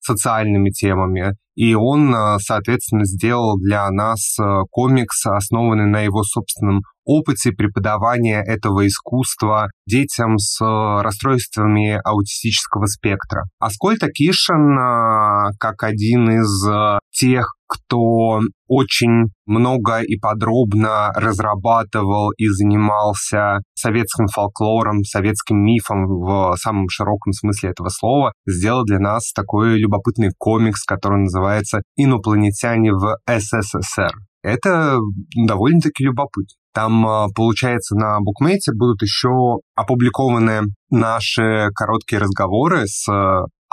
[0.02, 1.38] социальными темами.
[1.56, 4.36] И он, э, соответственно, сделал для нас
[4.70, 13.44] комикс, основанный на его собственном опыте преподавания этого искусства детям с расстройствами аутистического спектра.
[13.60, 14.78] Аскольд Акишин,
[15.60, 16.66] как один из
[17.12, 26.88] тех, кто очень много и подробно разрабатывал и занимался советским фолклором, советским мифом в самом
[26.90, 34.12] широком смысле этого слова, сделал для нас такой любопытный комикс, который называется «Инопланетяне в СССР».
[34.44, 35.00] Это
[35.36, 36.56] довольно-таки любопытно.
[36.74, 43.08] Там, а, получается, на букмейте будут еще опубликованы наши короткие разговоры с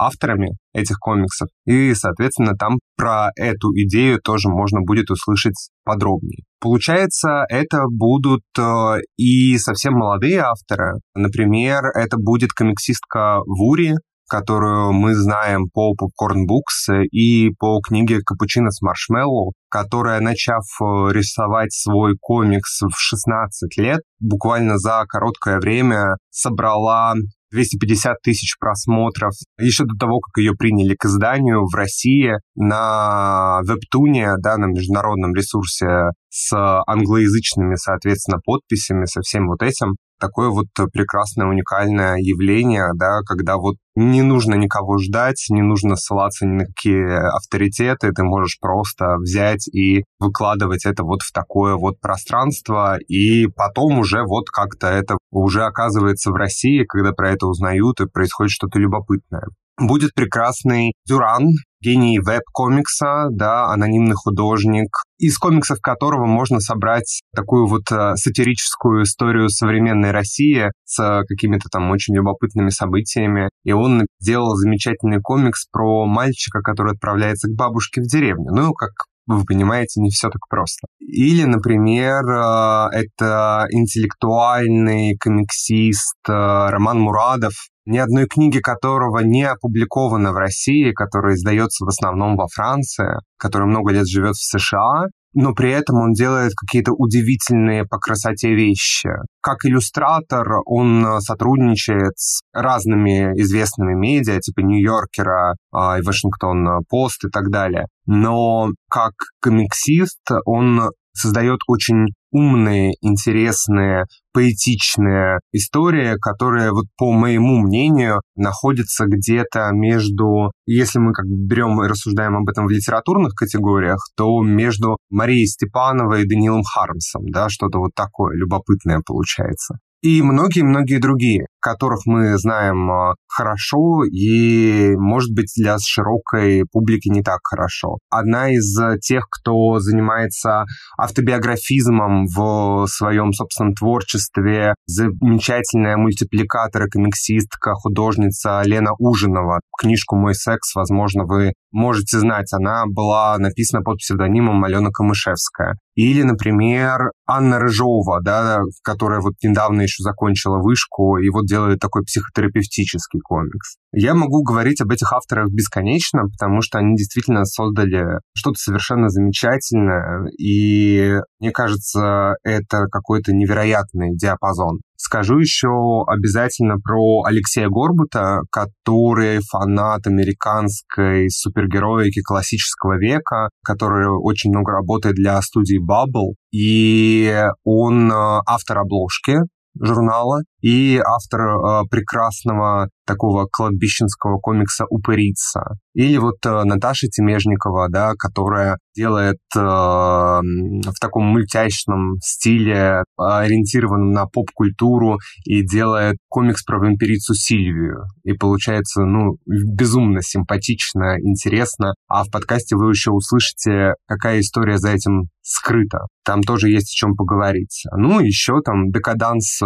[0.00, 1.48] авторами этих комиксов.
[1.66, 6.42] И, соответственно, там про эту идею тоже можно будет услышать подробнее.
[6.60, 11.00] Получается, это будут э, и совсем молодые авторы.
[11.14, 13.94] Например, это будет комиксистка Вури,
[14.30, 20.84] которую мы знаем по Popcorn Books и по книге «Капучино с маршмеллоу», которая, начав э,
[21.12, 27.14] рисовать свой комикс в 16 лет, буквально за короткое время собрала
[27.50, 29.32] 250 тысяч просмотров.
[29.58, 35.34] Еще до того, как ее приняли к изданию в России на вебтуне, да, на международном
[35.34, 36.52] ресурсе с
[36.86, 43.76] англоязычными, соответственно, подписями, со всем вот этим такое вот прекрасное, уникальное явление, да, когда вот
[43.96, 49.66] не нужно никого ждать, не нужно ссылаться ни на какие авторитеты, ты можешь просто взять
[49.68, 55.64] и выкладывать это вот в такое вот пространство, и потом уже вот как-то это уже
[55.64, 59.44] оказывается в России, когда про это узнают, и происходит что-то любопытное.
[59.78, 61.48] Будет прекрасный Дюран,
[61.80, 64.88] гений веб-комикса, да, анонимный художник,
[65.18, 71.90] из комиксов которого можно собрать такую вот э, сатирическую историю современной России с какими-то там
[71.90, 73.48] очень любопытными событиями.
[73.64, 78.50] И он сделал замечательный комикс про мальчика, который отправляется к бабушке в деревню.
[78.52, 78.90] Ну, как
[79.36, 80.86] вы понимаете, не все так просто.
[80.98, 87.52] Или, например, э, это интеллектуальный комиксист э, Роман Мурадов,
[87.86, 93.66] ни одной книги которого не опубликовано в России, которая издается в основном во Франции, который
[93.66, 99.08] много лет живет в США, но при этом он делает какие-то удивительные по красоте вещи.
[99.40, 107.30] Как иллюстратор он сотрудничает с разными известными медиа, типа Нью-Йоркера а, и Вашингтон Пост и
[107.30, 107.86] так далее.
[108.06, 118.20] Но как комиксист он создает очень умные, интересные, поэтичные истории, которые, вот по моему мнению,
[118.36, 123.98] находятся где-то между, если мы как бы берем и рассуждаем об этом в литературных категориях,
[124.16, 130.98] то между Марией Степановой и Даниилом Хармсом, да, что-то вот такое любопытное получается и многие-многие
[130.98, 137.98] другие, которых мы знаем а, хорошо и, может быть, для широкой публики не так хорошо.
[138.10, 140.64] Одна из тех, кто занимается
[140.98, 149.60] автобиографизмом в своем собственном творчестве, замечательная мультипликатор и комиксистка, художница Лена Ужинова.
[149.78, 152.52] Книжку «Мой секс», возможно, вы можете знать.
[152.52, 155.76] Она была написана под псевдонимом Алена Камышевская.
[155.94, 162.02] Или, например, Анна Рыжова, да, которая вот недавно еще закончила вышку и вот делает такой
[162.02, 163.76] психотерапевтический комикс.
[163.92, 170.28] Я могу говорить об этих авторах бесконечно, потому что они действительно создали что-то совершенно замечательное,
[170.38, 174.80] и мне кажется, это какой-то невероятный диапазон.
[175.02, 184.72] Скажу еще обязательно про Алексея Горбута, который фанат американской супергероики классического века, который очень много
[184.72, 186.34] работает для студии Bubble.
[186.52, 187.34] И
[187.64, 189.38] он э, автор обложки
[189.80, 195.62] журнала и автор э, прекрасного такого кладбищенского комикса «Упырица».
[195.94, 204.26] Или вот э, Наташа Темежникова, да, которая делает э, в таком мультяшном стиле, ориентированном на
[204.26, 208.04] поп-культуру, и делает комикс про вампирицу Сильвию.
[208.24, 211.94] И получается, ну, безумно симпатично, интересно.
[212.08, 216.06] А в подкасте вы еще услышите, какая история за этим скрыта.
[216.24, 217.84] Там тоже есть о чем поговорить.
[217.96, 219.60] Ну, еще там декаданс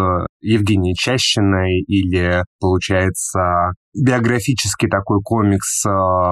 [0.92, 5.85] Чащиной или, получается, биографический такой комикс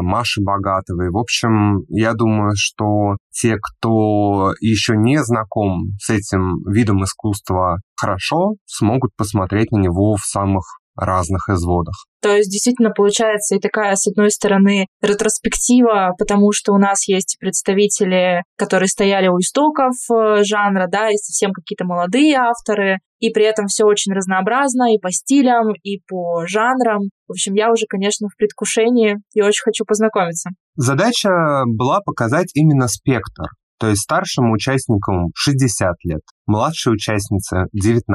[0.03, 1.11] Маши Богатовой.
[1.11, 8.55] В общем, я думаю, что те, кто еще не знаком с этим видом искусства хорошо,
[8.67, 10.65] смогут посмотреть на него в самых
[10.97, 11.95] разных изводах.
[12.21, 17.37] То есть действительно получается и такая, с одной стороны, ретроспектива, потому что у нас есть
[17.41, 23.45] представители, которые стояли у истоков э, жанра, да, и совсем какие-то молодые авторы, и при
[23.45, 27.03] этом все очень разнообразно и по стилям, и по жанрам.
[27.29, 30.51] В общем, я уже, конечно, в предвкушении и очень хочу познакомиться.
[30.75, 31.31] Задача
[31.67, 33.45] была показать именно спектр
[33.83, 38.07] то есть старшим участникам 60 лет, младшей участнице 19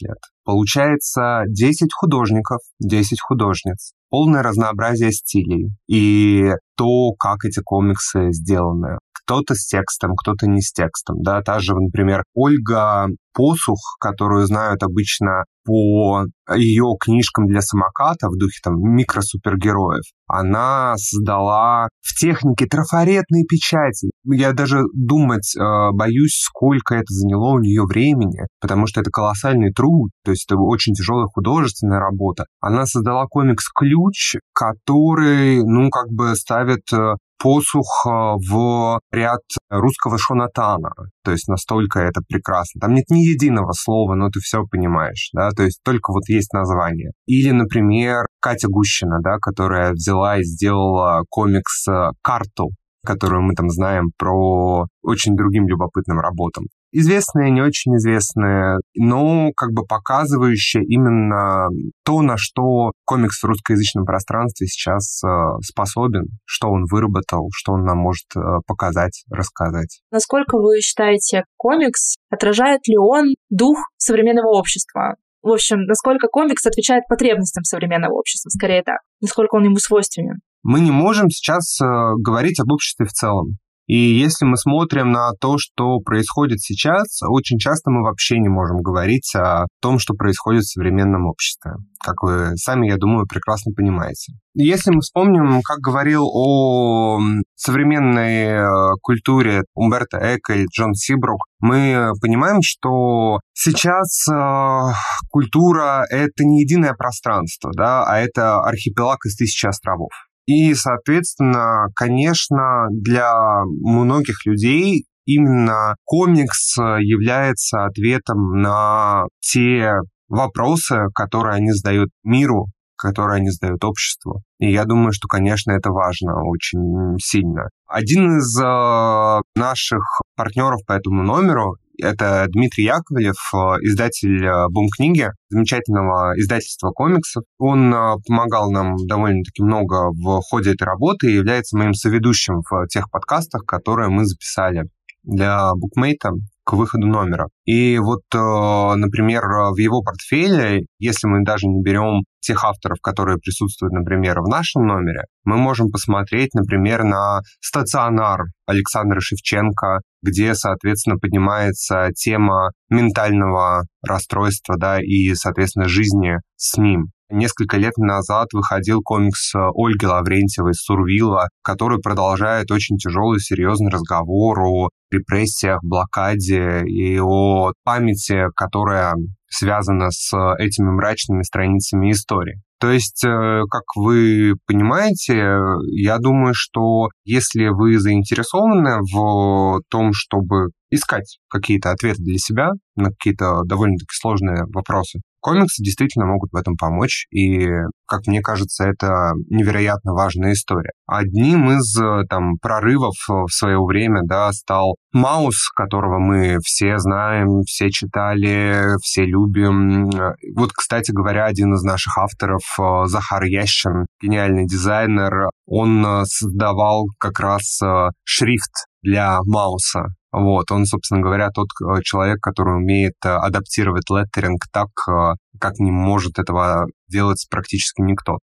[0.00, 0.18] лет.
[0.44, 8.98] Получается 10 художников, 10 художниц, полное разнообразие стилей и то, как эти комиксы сделаны.
[9.32, 11.16] Кто-то с текстом, кто-то не с текстом.
[11.22, 11.40] Да?
[11.40, 18.58] Та же, например, Ольга Посух, которую знают обычно по ее книжкам для самоката в духе
[18.62, 24.10] там микросупергероев, она создала в технике трафаретные печати.
[24.24, 25.60] Я даже думать э,
[25.92, 30.56] боюсь, сколько это заняло у нее времени, потому что это колоссальный труд, то есть это
[30.56, 32.44] очень тяжелая художественная работа.
[32.60, 40.92] Она создала комикс «Ключ», который, ну, как бы ставит э, посух в ряд русского шонатана.
[41.24, 42.80] То есть настолько это прекрасно.
[42.80, 46.52] Там нет ни единого слова, но ты все понимаешь, да, то есть только вот есть
[46.52, 47.10] название.
[47.26, 51.86] Или, например, Катя Гущина, да, которая взяла и сделала комикс
[52.22, 52.70] «Карту»,
[53.04, 59.72] которую мы там знаем про очень другим любопытным работам известные, не очень известные, но как
[59.72, 61.68] бы показывающие именно
[62.04, 65.28] то, на что комикс в русскоязычном пространстве сейчас э,
[65.62, 70.00] способен, что он выработал, что он нам может э, показать, рассказать.
[70.10, 75.16] Насколько вы считаете, комикс отражает ли он дух современного общества?
[75.42, 80.36] В общем, насколько комикс отвечает потребностям современного общества, скорее так, насколько он ему свойственен?
[80.62, 81.84] Мы не можем сейчас э,
[82.18, 83.56] говорить об обществе в целом.
[83.86, 88.78] И если мы смотрим на то, что происходит сейчас, очень часто мы вообще не можем
[88.78, 94.34] говорить о том, что происходит в современном обществе, как вы сами, я думаю, прекрасно понимаете.
[94.54, 97.18] Если мы вспомним, как говорил о
[97.56, 98.66] современной э,
[99.00, 104.92] культуре Умберто Эко и Джон Сибрук, мы понимаем, что сейчас э,
[105.30, 110.10] культура— это не единое пространство, да, а это архипелаг из тысячи островов.
[110.46, 113.32] И, соответственно, конечно, для
[113.64, 119.92] многих людей именно комикс является ответом на те
[120.28, 122.66] вопросы, которые они задают миру,
[122.96, 124.42] которые они задают обществу.
[124.58, 127.68] И я думаю, что, конечно, это важно очень сильно.
[127.86, 130.02] Один из э, наших
[130.36, 137.44] партнеров по этому номеру это Дмитрий Яковлев, э, издатель э, Бум-книги, замечательного издательства комиксов.
[137.58, 142.86] Он э, помогал нам довольно-таки много в ходе этой работы и является моим соведущим в
[142.88, 144.84] тех подкастах, которые мы записали
[145.22, 146.30] для букмейта
[146.64, 147.48] к выходу номера.
[147.64, 149.42] И вот, например,
[149.72, 154.86] в его портфеле, если мы даже не берем тех авторов, которые присутствуют, например, в нашем
[154.86, 164.76] номере, мы можем посмотреть, например, на стационар Александра Шевченко, где, соответственно, поднимается тема ментального расстройства,
[164.76, 167.10] да, и, соответственно, жизни с ним.
[167.32, 174.90] Несколько лет назад выходил комикс Ольги Лаврентьевой «Сурвила», который продолжает очень тяжелый, серьезный разговор о
[175.10, 179.14] репрессиях, блокаде и о памяти, которая
[179.48, 182.60] связана с этими мрачными страницами истории.
[182.78, 185.56] То есть, э, как вы понимаете,
[185.92, 193.10] я думаю, что если вы заинтересованы в том, чтобы искать какие-то ответы для себя на
[193.10, 197.68] какие-то довольно-таки сложные вопросы, комиксы действительно могут в этом помочь, и,
[198.06, 200.92] как мне кажется, это невероятно важная история.
[201.06, 201.94] Одним из
[202.30, 209.26] там прорывов в свое время, да, стал Маус, которого мы все знаем, все читали, все
[209.26, 210.08] любим.
[210.56, 212.62] Вот, кстати говоря, один из наших авторов,
[213.06, 217.80] Захар Ящин, гениальный дизайнер, он создавал как раз
[218.24, 220.06] шрифт для Мауса.
[220.32, 225.78] Вот, он, собственно говоря, тот э, человек, который умеет э, адаптировать леттеринг так, э, как
[225.78, 228.38] не может этого делать практически никто.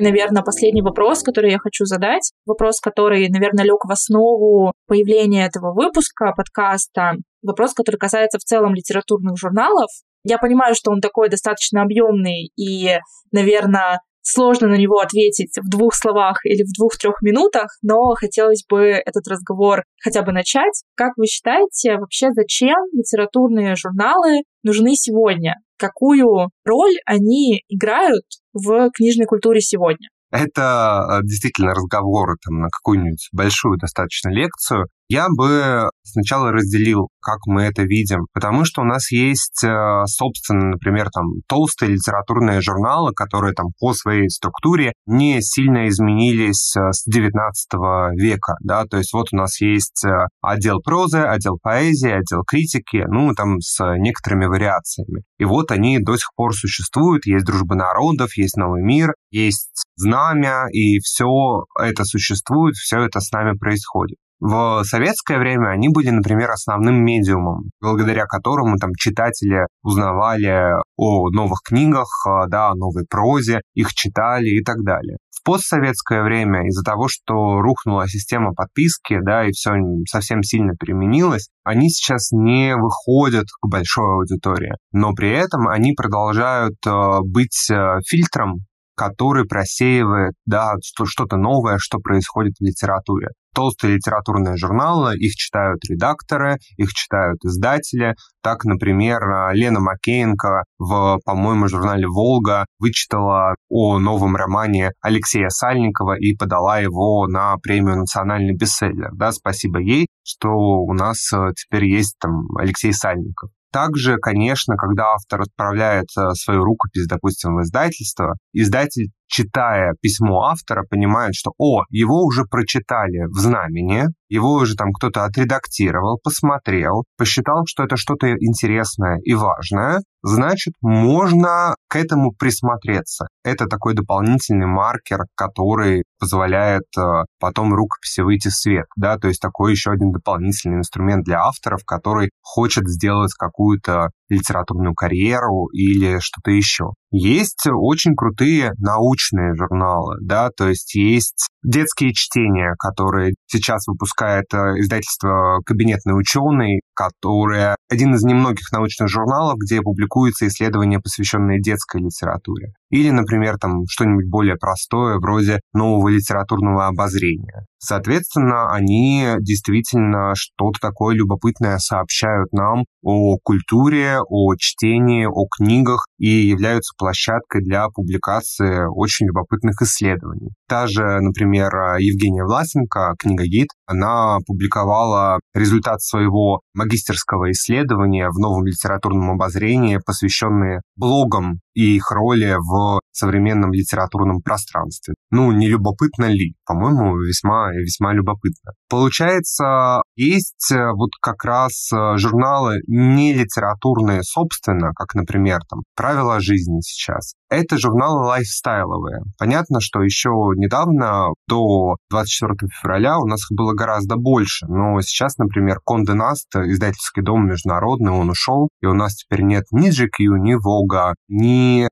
[0.00, 5.72] наверное, последний вопрос, который я хочу задать, вопрос, который, наверное, лег в основу появления этого
[5.72, 9.90] выпуска подкаста, вопрос, который касается в целом литературных журналов.
[10.24, 12.98] Я понимаю, что он такой достаточно объемный и,
[13.32, 18.80] наверное, сложно на него ответить в двух словах или в двух-трех минутах, но хотелось бы
[18.80, 20.82] этот разговор хотя бы начать.
[20.94, 25.54] Как вы считаете, вообще зачем литературные журналы нужны сегодня?
[25.78, 30.08] Какую роль они играют в книжной культуре сегодня?
[30.30, 34.86] Это э, действительно разговоры там, на какую-нибудь большую достаточно лекцию.
[35.12, 40.70] Я бы сначала разделил, как мы это видим, потому что у нас есть, э, собственно,
[40.70, 47.02] например, там толстые литературные журналы, которые там по своей структуре не сильно изменились э, с
[47.06, 47.72] 19
[48.20, 50.04] века, да, то есть вот у нас есть
[50.42, 55.24] отдел прозы, отдел поэзии, отдел критики, ну, там с некоторыми вариациями.
[55.38, 60.66] И вот они до сих пор существуют, есть дружба народов, есть новый мир, есть знамя,
[60.72, 64.16] и все это существует, все это с нами происходит.
[64.40, 71.60] В советское время они были, например, основным медиумом, благодаря которому там читатели узнавали о новых
[71.62, 75.18] книгах, а, да, о новой прозе, их читали и так далее.
[75.30, 79.72] В постсоветское время из-за того, что рухнула система подписки, да, и все
[80.08, 86.76] совсем сильно переменилось, они сейчас не выходят к большой аудитории, но при этом они продолжают
[86.86, 88.60] э, быть э, фильтром
[89.00, 96.58] который просеивает да, что-то новое, что происходит в литературе толстые литературные журналы, их читают редакторы,
[96.76, 98.14] их читают издатели.
[98.42, 99.20] Так, например,
[99.52, 107.26] Лена Макеенко в, по-моему, журнале «Волга» вычитала о новом романе Алексея Сальникова и подала его
[107.26, 109.10] на премию «Национальный бестселлер».
[109.14, 113.50] Да, спасибо ей, что у нас э, теперь есть там Алексей Сальников.
[113.72, 120.84] Также, конечно, когда автор отправляет э, свою рукопись, допустим, в издательство, издатель читая письмо автора,
[120.88, 127.64] понимает, что, о, его уже прочитали в знамени, его уже там кто-то отредактировал, посмотрел, посчитал,
[127.66, 133.26] что это что-то интересное и важное, значит, можно к этому присмотреться.
[133.44, 139.40] Это такой дополнительный маркер, который позволяет э, потом рукописи выйти в свет, да, то есть
[139.40, 146.50] такой еще один дополнительный инструмент для авторов, который хочет сделать какую-то литературную карьеру или что-то
[146.50, 146.90] еще.
[147.10, 154.78] Есть очень крутые научные журналы, да, то есть есть детские чтения, которые сейчас выпускает э,
[154.78, 162.72] издательство «Кабинетный ученый», которое один из немногих научных журналов, где публикуются исследования, посвященные детской литературе.
[162.90, 167.64] Или, например, там что-нибудь более простое, вроде нового литературного обозрения.
[167.78, 176.28] Соответственно, они действительно что-то такое любопытное сообщают нам о культуре, о чтении, о книгах и
[176.28, 180.50] являются площадкой для публикации очень любопытных исследований.
[180.68, 188.66] Та же, например, Евгения Власенко, книга «Гид», она публиковала результат своего магистерского исследования в новом
[188.66, 192.79] литературном обозрении, посвященные блогам и их роли в
[193.12, 195.14] современном литературном пространстве.
[195.30, 196.54] Ну, не любопытно ли?
[196.64, 198.72] По-моему, весьма весьма любопытно.
[198.88, 206.40] Получается, есть э, вот как раз э, журналы не литературные, собственно, как, например, там «Правила
[206.40, 207.34] жизни» сейчас.
[207.48, 209.22] Это журналы лайфстайловые.
[209.38, 214.66] Понятно, что еще недавно, до 24 февраля, у нас их было гораздо больше.
[214.68, 219.64] Но сейчас, например, Конде Наст, издательский дом международный, он ушел, и у нас теперь нет
[219.72, 221.88] ни GQ, ни Vogue, ни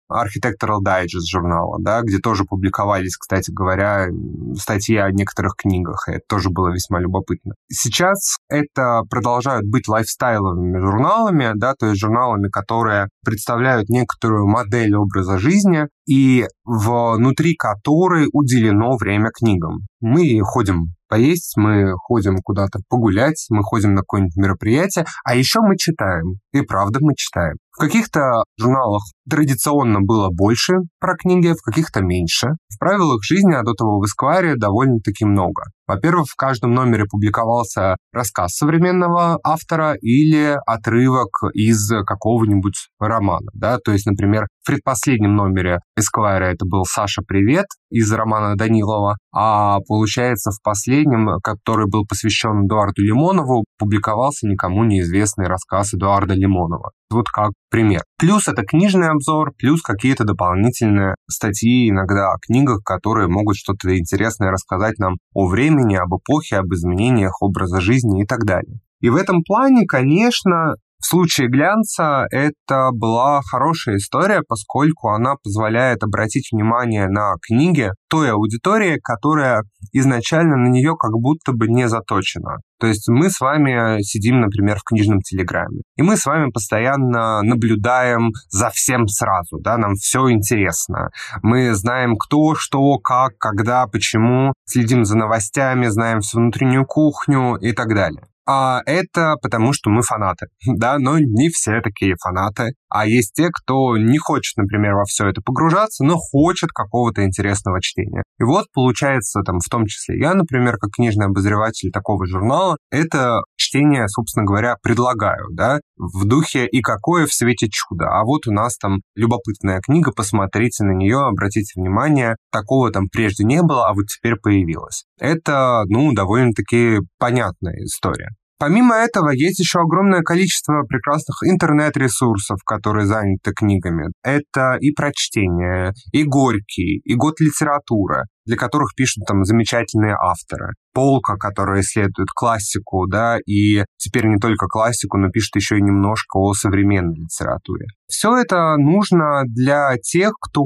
[0.79, 4.09] Architectural Digest журнала, да, где тоже публиковались, кстати говоря,
[4.57, 7.55] статьи о некоторых книгах, и это тоже было весьма любопытно.
[7.71, 15.39] Сейчас это продолжают быть лайфстайловыми журналами, да, то есть журналами, которые представляют некоторую модель образа
[15.39, 19.87] жизни и внутри которой уделено время книгам.
[20.01, 25.77] Мы ходим поесть, мы ходим куда-то погулять, мы ходим на какое-нибудь мероприятие, а еще мы
[25.77, 26.39] читаем.
[26.53, 27.57] И правда мы читаем.
[27.79, 32.49] В каких-то журналах традиционно было больше про книги, в каких-то меньше.
[32.69, 35.63] В правилах жизни Адотова в Эскваре довольно-таки много.
[35.89, 43.51] Во-первых, в каждом номере публиковался рассказ современного автора или отрывок из какого-нибудь романа.
[43.55, 43.79] Да?
[43.83, 49.79] То есть, например, в предпоследнем номере Эсквайра это был «Саша, привет» из романа Данилова, а
[49.89, 56.91] получается в последнем, который был посвящен Эдуарду Лимонову, публиковался никому неизвестный рассказ Эдуарда Лимонова.
[57.11, 58.03] Вот как пример.
[58.19, 64.51] Плюс это книжный обзор, плюс какие-то дополнительные статьи иногда о книгах, которые могут что-то интересное
[64.51, 68.81] рассказать нам о времени, об эпохе, об изменениях образа жизни и так далее.
[69.01, 76.03] И в этом плане, конечно, в случае глянца это была хорошая история, поскольку она позволяет
[76.03, 82.59] обратить внимание на книги той аудитории, которая изначально на нее как будто бы не заточена.
[82.81, 87.43] То есть мы с вами сидим, например, в книжном телеграме, и мы с вами постоянно
[87.43, 91.11] наблюдаем за всем сразу, да, нам все интересно.
[91.43, 97.73] Мы знаем, кто, что, как, когда, почему, следим за новостями, знаем всю внутреннюю кухню и
[97.73, 98.23] так далее.
[98.51, 100.47] А это потому, что мы фанаты,
[100.79, 102.73] да, но не все такие фанаты.
[102.89, 107.81] А есть те, кто не хочет, например, во все это погружаться, но хочет какого-то интересного
[107.81, 108.23] чтения.
[108.39, 113.41] И вот получается, там, в том числе я, например, как книжный обозреватель такого журнала, это
[113.57, 118.07] чтение, собственно говоря, предлагаю, да, в духе «И какое в свете чудо?».
[118.09, 123.45] А вот у нас там любопытная книга, посмотрите на нее, обратите внимание, такого там прежде
[123.45, 125.05] не было, а вот теперь появилось.
[125.21, 128.31] Это, ну, довольно-таки понятная история.
[128.59, 134.11] Помимо этого, есть еще огромное количество прекрасных интернет-ресурсов, которые заняты книгами.
[134.25, 140.73] Это и прочтение, и Горький, и год литературы, для которых пишут там замечательные авторы.
[140.95, 146.39] Полка, которая исследует классику, да, и теперь не только классику, но пишет еще и немножко
[146.39, 147.87] о современной литературе.
[148.09, 150.63] Все это нужно для тех, кто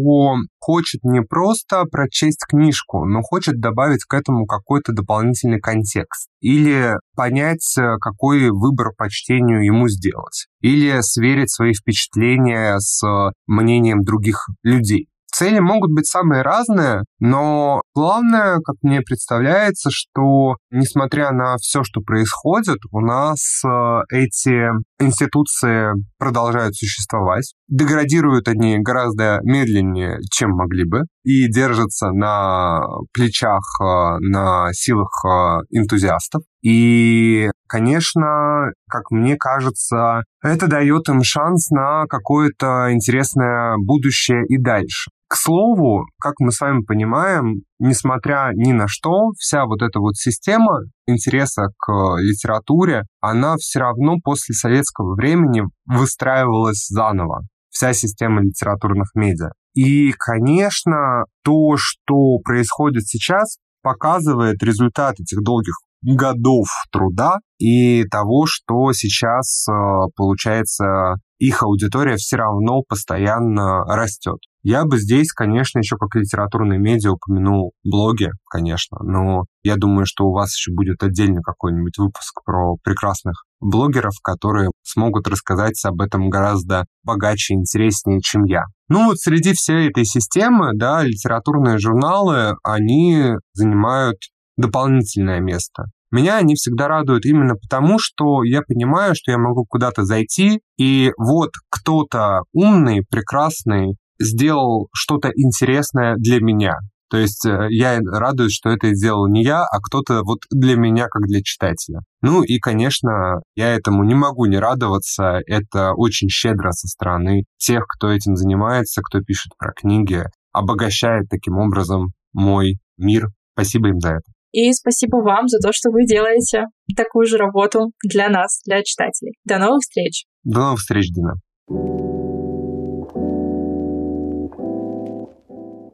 [0.60, 6.28] хочет не просто прочесть книжку, но хочет добавить к этому какой-то дополнительный контекст.
[6.40, 10.46] Или понять, какой выбор по чтению ему сделать.
[10.60, 13.02] Или сверить свои впечатления с
[13.48, 15.08] мнением других людей.
[15.34, 22.02] Цели могут быть самые разные, но главное, как мне представляется, что несмотря на все, что
[22.02, 24.68] происходит, у нас э, эти
[25.00, 27.54] институции продолжают существовать.
[27.68, 32.82] Деградируют они гораздо медленнее, чем могли бы, и держатся на
[33.14, 36.42] плечах, э, на силах э, энтузиастов.
[36.62, 45.10] И, конечно, как мне кажется, это дает им шанс на какое-то интересное будущее и дальше.
[45.28, 50.14] К слову, как мы с вами понимаем, несмотря ни на что, вся вот эта вот
[50.14, 57.40] система интереса к литературе, она все равно после советского времени выстраивалась заново.
[57.70, 59.52] Вся система литературных медиа.
[59.74, 68.92] И, конечно, то, что происходит сейчас, показывает результат этих долгих годов труда и того, что
[68.92, 69.72] сейчас, э,
[70.16, 74.38] получается, их аудитория все равно постоянно растет.
[74.62, 80.26] Я бы здесь, конечно, еще как литературный медиа упомянул блоги, конечно, но я думаю, что
[80.26, 86.30] у вас еще будет отдельный какой-нибудь выпуск про прекрасных блогеров, которые смогут рассказать об этом
[86.30, 88.62] гораздо богаче и интереснее, чем я.
[88.88, 94.18] Ну вот среди всей этой системы, да, литературные журналы, они занимают
[94.56, 95.84] дополнительное место.
[96.10, 101.10] Меня они всегда радуют именно потому, что я понимаю, что я могу куда-то зайти, и
[101.16, 106.74] вот кто-то умный, прекрасный сделал что-то интересное для меня.
[107.12, 111.08] То есть э, я радуюсь, что это сделал не я, а кто-то вот для меня,
[111.08, 112.00] как для читателя.
[112.22, 115.40] Ну и, конечно, я этому не могу не радоваться.
[115.46, 121.58] Это очень щедро со стороны тех, кто этим занимается, кто пишет про книги, обогащает таким
[121.58, 123.28] образом мой мир.
[123.54, 124.31] Спасибо им за это.
[124.52, 129.32] И спасибо вам за то, что вы делаете такую же работу для нас, для читателей.
[129.44, 130.24] До новых встреч.
[130.44, 131.32] До новых встреч, Дина.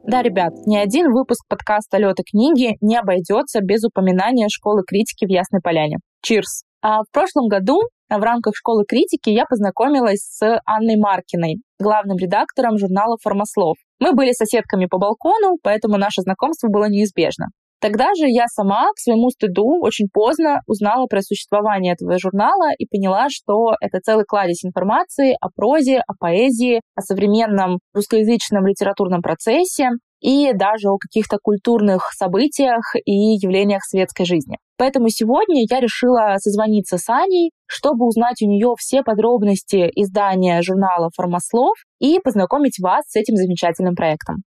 [0.09, 5.29] Да, ребят, ни один выпуск подкаста «Лёта книги» не обойдется без упоминания школы критики в
[5.29, 5.97] Ясной Поляне.
[6.25, 6.65] Cheers!
[6.81, 12.79] А в прошлом году в рамках школы критики я познакомилась с Анной Маркиной, главным редактором
[12.79, 13.77] журнала «Формослов».
[13.99, 17.49] Мы были соседками по балкону, поэтому наше знакомство было неизбежно.
[17.81, 22.85] Тогда же я сама, к своему стыду, очень поздно узнала про существование этого журнала и
[22.85, 29.91] поняла, что это целый кладезь информации о прозе, о поэзии, о современном русскоязычном литературном процессе
[30.19, 34.57] и даже о каких-то культурных событиях и явлениях светской жизни.
[34.77, 41.09] Поэтому сегодня я решила созвониться с Аней, чтобы узнать у нее все подробности издания журнала
[41.15, 44.43] «Формослов» и познакомить вас с этим замечательным проектом.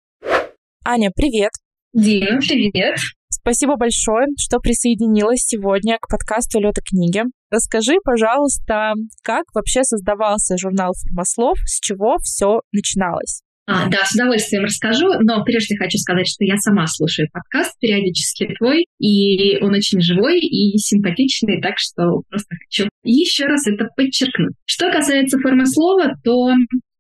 [0.84, 1.52] Аня, привет!
[1.94, 2.98] Дина, привет!
[3.42, 7.24] Спасибо большое, что присоединилась сегодня к подкасту «Лёта книги».
[7.50, 13.42] Расскажи, пожалуйста, как вообще создавался журнал «Формослов», с чего все начиналось?
[13.66, 18.54] А, да, с удовольствием расскажу, но прежде хочу сказать, что я сама слушаю подкаст периодически
[18.60, 24.54] твой, и он очень живой и симпатичный, так что просто хочу еще раз это подчеркнуть.
[24.66, 26.52] Что касается формослова, то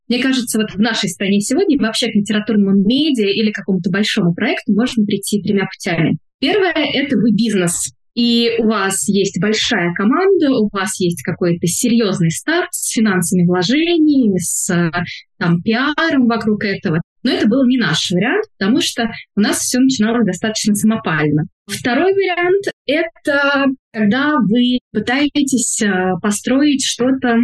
[0.07, 4.73] мне кажется, вот в нашей стране сегодня вообще к литературному медиа или какому-то большому проекту
[4.73, 6.17] можно прийти тремя путями.
[6.41, 7.93] Первое— это вы бизнес.
[8.13, 14.37] И у вас есть большая команда, у вас есть какой-то серьезный старт с финансовыми вложениями,
[14.37, 14.91] с
[15.37, 16.99] там, пиаром вокруг этого.
[17.23, 21.43] Но это был не наш вариант, потому что у нас все начиналось достаточно самопально.
[21.67, 27.37] Второй вариант— это когда вы пытаетесь э, построить что-то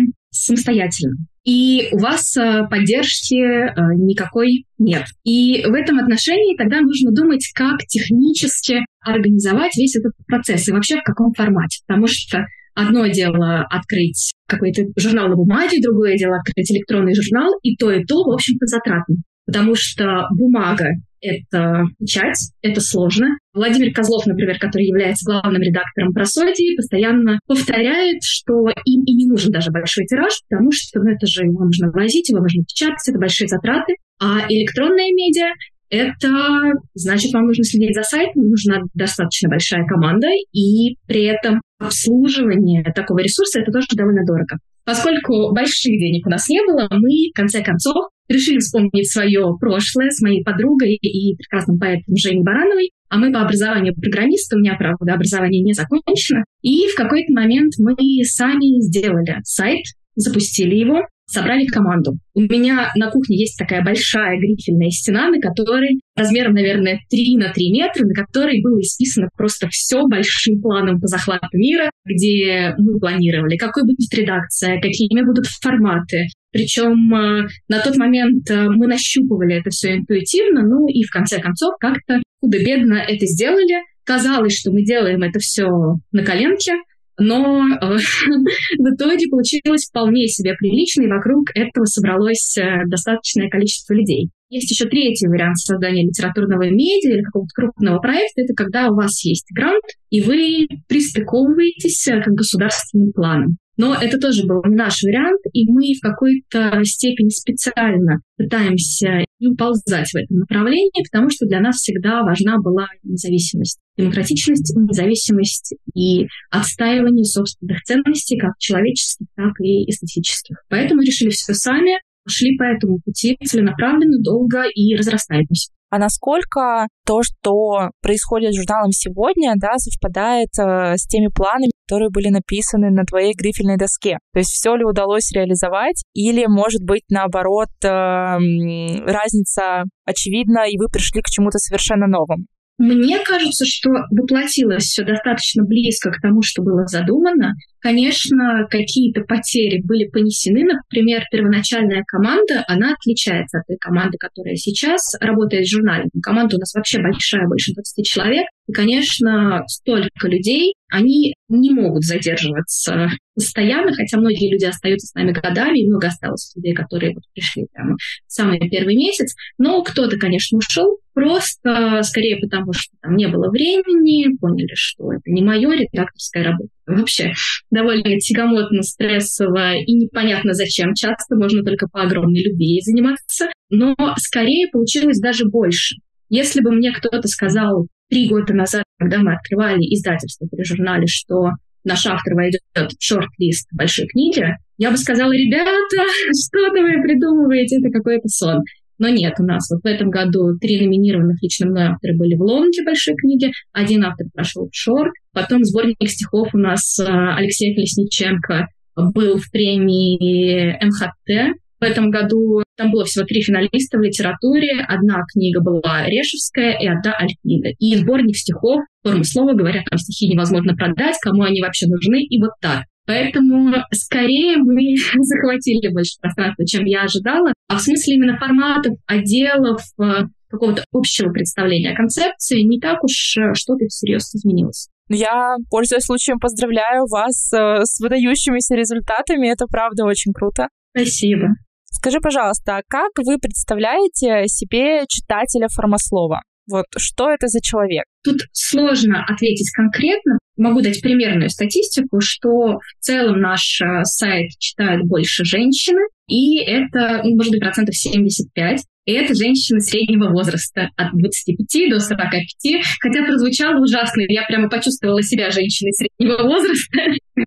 [0.46, 1.18] самостоятельно
[1.48, 5.06] и у вас э, поддержки э, никакой нет.
[5.24, 10.98] И в этом отношении тогда нужно думать, как технически организовать весь этот процесс и вообще
[10.98, 11.80] в каком формате.
[11.88, 17.78] Потому что одно дело открыть какой-то журнал на бумаге, другое дело открыть электронный журнал, и
[17.78, 19.16] то, и то, в общем-то, затратно.
[19.48, 20.90] Потому что бумага
[21.22, 23.28] это печать, это сложно.
[23.54, 29.52] Владимир Козлов, например, который является главным редактором «Просодии», постоянно повторяет, что им и не нужен
[29.52, 33.18] даже большой тираж, потому что ну, это же его нужно возить, его нужно печатать, это
[33.18, 33.96] большие затраты.
[34.22, 35.54] А электронные медиа
[35.90, 42.84] это значит, вам нужно следить за сайтом, нужна достаточно большая команда, и при этом обслуживание
[42.94, 44.58] такого ресурса это тоже довольно дорого.
[44.88, 50.12] Поскольку больших денег у нас не было, мы, в конце концов, решили вспомнить свое прошлое
[50.12, 52.92] с моей подругой и прекрасным поэтом Женей Барановой.
[53.10, 56.46] А мы по образованию программисты, у меня, правда, образование не закончено.
[56.62, 59.84] И в какой-то момент мы сами сделали сайт,
[60.16, 62.14] запустили его, собрали команду.
[62.34, 67.52] У меня на кухне есть такая большая грифельная стена, на которой размером, наверное, 3 на
[67.52, 73.00] 3 метра, на которой было исписано просто все большим планом по захвату мира, где мы
[73.00, 79.60] планировали, какой будет редакция, какими будут форматы, Причем э, на тот момент э, мы нащупывали
[79.60, 83.84] это все интуитивно, ну и в конце концов как-то худо-бедно это сделали.
[84.06, 85.68] Казалось, что мы делаем это все
[86.14, 86.74] на коленке,
[87.18, 87.98] но э,
[88.78, 94.30] в итоге получилось вполне себе прилично, и вокруг этого собралось э, достаточное количество людей.
[94.50, 98.42] Есть еще третий вариант создания литературного медиа или какого-то крупного проекта.
[98.42, 103.58] Это когда у вас есть грант, и вы пристыковываетесь э, к государственным планам.
[103.78, 109.48] Но это тоже был не наш вариант, и мы в какой-то степени специально пытаемся не
[109.48, 116.28] уползать в этом направлении, потому что для нас всегда важна была независимость, демократичность, независимость и
[116.50, 120.58] отстаивание собственных ценностей, как человеческих, так и эстетических.
[120.70, 125.72] Поэтому решили все сами, шли по этому пути целенаправленно, долго и разрастаемся.
[125.90, 132.10] А насколько то, что происходит с журналом сегодня, да, совпадает э, с теми планами, которые
[132.10, 134.20] были написаны на твоей грифельной доске?
[134.34, 136.04] То есть все ли удалось реализовать?
[136.14, 142.46] Или, может быть, наоборот, э, разница очевидна, и вы пришли к чему-то совершенно новому?
[142.78, 147.54] Мне кажется, что воплотилось все достаточно близко к тому, что было задумано.
[147.88, 150.66] Конечно, какие-то потери были понесены.
[150.66, 156.10] Например, первоначальная команда, она отличается от той команды, которая сейчас работает в журнале.
[156.22, 158.46] Команда у нас вообще большая, больше 20 человек.
[158.68, 165.32] И, конечно, столько людей, они не могут задерживаться постоянно, хотя многие люди остаются с нами
[165.32, 169.34] годами, и много осталось людей, которые вот пришли прямо в самый первый месяц.
[169.58, 175.24] Но кто-то, конечно, ушел, просто скорее потому, что там не было времени, поняли, что это
[175.32, 176.72] не мое редакторская работа.
[176.88, 177.34] Вообще
[177.70, 180.94] довольно тягомотно, стрессово и непонятно зачем.
[180.94, 183.48] Часто можно только по огромной любви заниматься.
[183.70, 185.98] Но скорее получилось даже больше.
[186.30, 191.50] Если бы мне кто-то сказал три года назад, когда мы открывали издательство при журнале, что
[191.84, 194.46] наш автор войдет в шорт-лист большой книги,
[194.78, 195.70] я бы сказала, ребята,
[196.32, 198.60] что-то вы придумываете, это какой-то сон.
[199.00, 202.42] Но нет, у нас вот в этом году три номинированных лично мной автора были в
[202.42, 207.76] лонге большой книги, один автор прошел в шорт, потом сборник стихов у нас э, Алексей
[207.76, 214.82] Колесниченко был в премии МХТ, в этом году там было всего три финалиста в литературе.
[214.82, 217.70] Одна книга была Решевская и одна Альфида.
[217.78, 222.42] И сборник стихов, формы слова, говорят, там стихи невозможно продать, кому они вообще нужны, и
[222.42, 222.86] вот так.
[223.08, 227.54] Поэтому скорее мы захватили больше пространства, чем я ожидала.
[227.70, 233.38] А в смысле именно форматов, отделов, э, какого-то общего представления о концепции, не так уж
[233.38, 234.90] э, что-то всерьез изменилось.
[235.10, 239.48] Я, пользуясь случаем, поздравляю вас э, с выдающимися результатами.
[239.48, 240.68] Это правда очень круто.
[240.96, 241.48] Спасибо.
[241.86, 246.42] Скажи, пожалуйста, как вы представляете себе читателя формослова?
[246.70, 248.04] Вот что это за человек?
[248.24, 250.38] Тут сложно ответить конкретно.
[250.58, 257.22] Могу дать примерную статистику, что в целом наш э, сайт читают больше женщины, и это,
[257.24, 258.82] ну, может быть, процентов 75.
[259.06, 262.84] И это женщины среднего возраста, от 25 до 45.
[263.00, 267.00] Хотя прозвучало ужасно, я прямо почувствовала себя женщиной среднего возраста.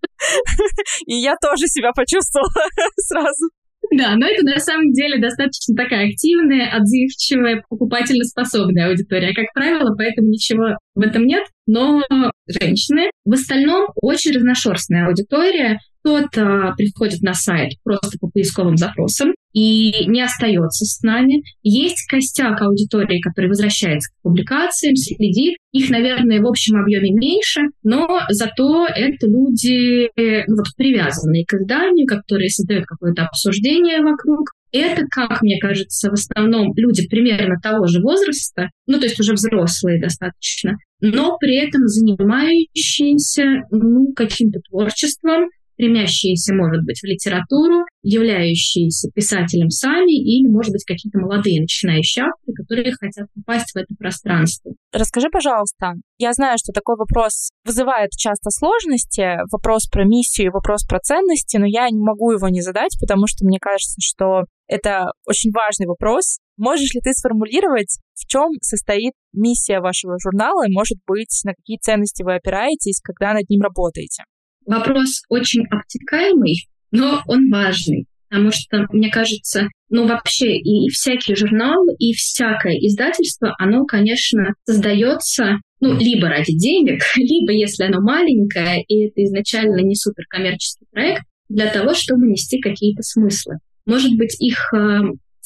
[1.06, 2.48] И я тоже себя почувствовала
[2.96, 3.50] сразу.
[3.92, 9.94] Да, но это на самом деле достаточно такая активная, отзывчивая, покупательно способная аудитория, как правило,
[9.96, 11.44] поэтому ничего в этом нет.
[11.66, 12.02] Но
[12.46, 15.78] женщины в остальном очень разношерстная аудитория.
[16.00, 21.42] Кто-то приходит на сайт просто по поисковым запросам и не остается с нами.
[21.62, 25.56] Есть костяк аудитории, который возвращается к публикациям, следит.
[25.72, 32.06] Их, наверное, в общем объеме меньше, но зато это люди ну, вот, привязанные к изданию,
[32.06, 38.00] которые создают какое-то обсуждение вокруг, это, как мне кажется, в основном люди примерно того же
[38.00, 45.48] возраста, ну, то есть уже взрослые достаточно, но при этом занимающиеся ну, каким-то творчеством,
[45.80, 52.54] стремящиеся, может быть, в литературу, являющиеся писателем сами или, может быть, какие-то молодые начинающие авторы,
[52.54, 54.72] которые хотят попасть в это пространство.
[54.92, 60.84] Расскажи, пожалуйста, я знаю, что такой вопрос вызывает часто сложности, вопрос про миссию и вопрос
[60.86, 65.06] про ценности, но я не могу его не задать, потому что мне кажется, что это
[65.26, 66.38] очень важный вопрос.
[66.56, 71.78] Можешь ли ты сформулировать, в чем состоит миссия вашего журнала, и, может быть, на какие
[71.78, 74.24] ценности вы опираетесь, когда над ним работаете?
[74.70, 78.06] Вопрос очень обтекаемый, но он важный.
[78.28, 85.56] Потому что, мне кажется, ну вообще и всякий журнал, и всякое издательство, оно, конечно, создается
[85.80, 91.66] ну, либо ради денег, либо, если оно маленькое, и это изначально не суперкоммерческий проект, для
[91.66, 93.56] того, чтобы нести какие-то смыслы.
[93.86, 95.00] Может быть, их э,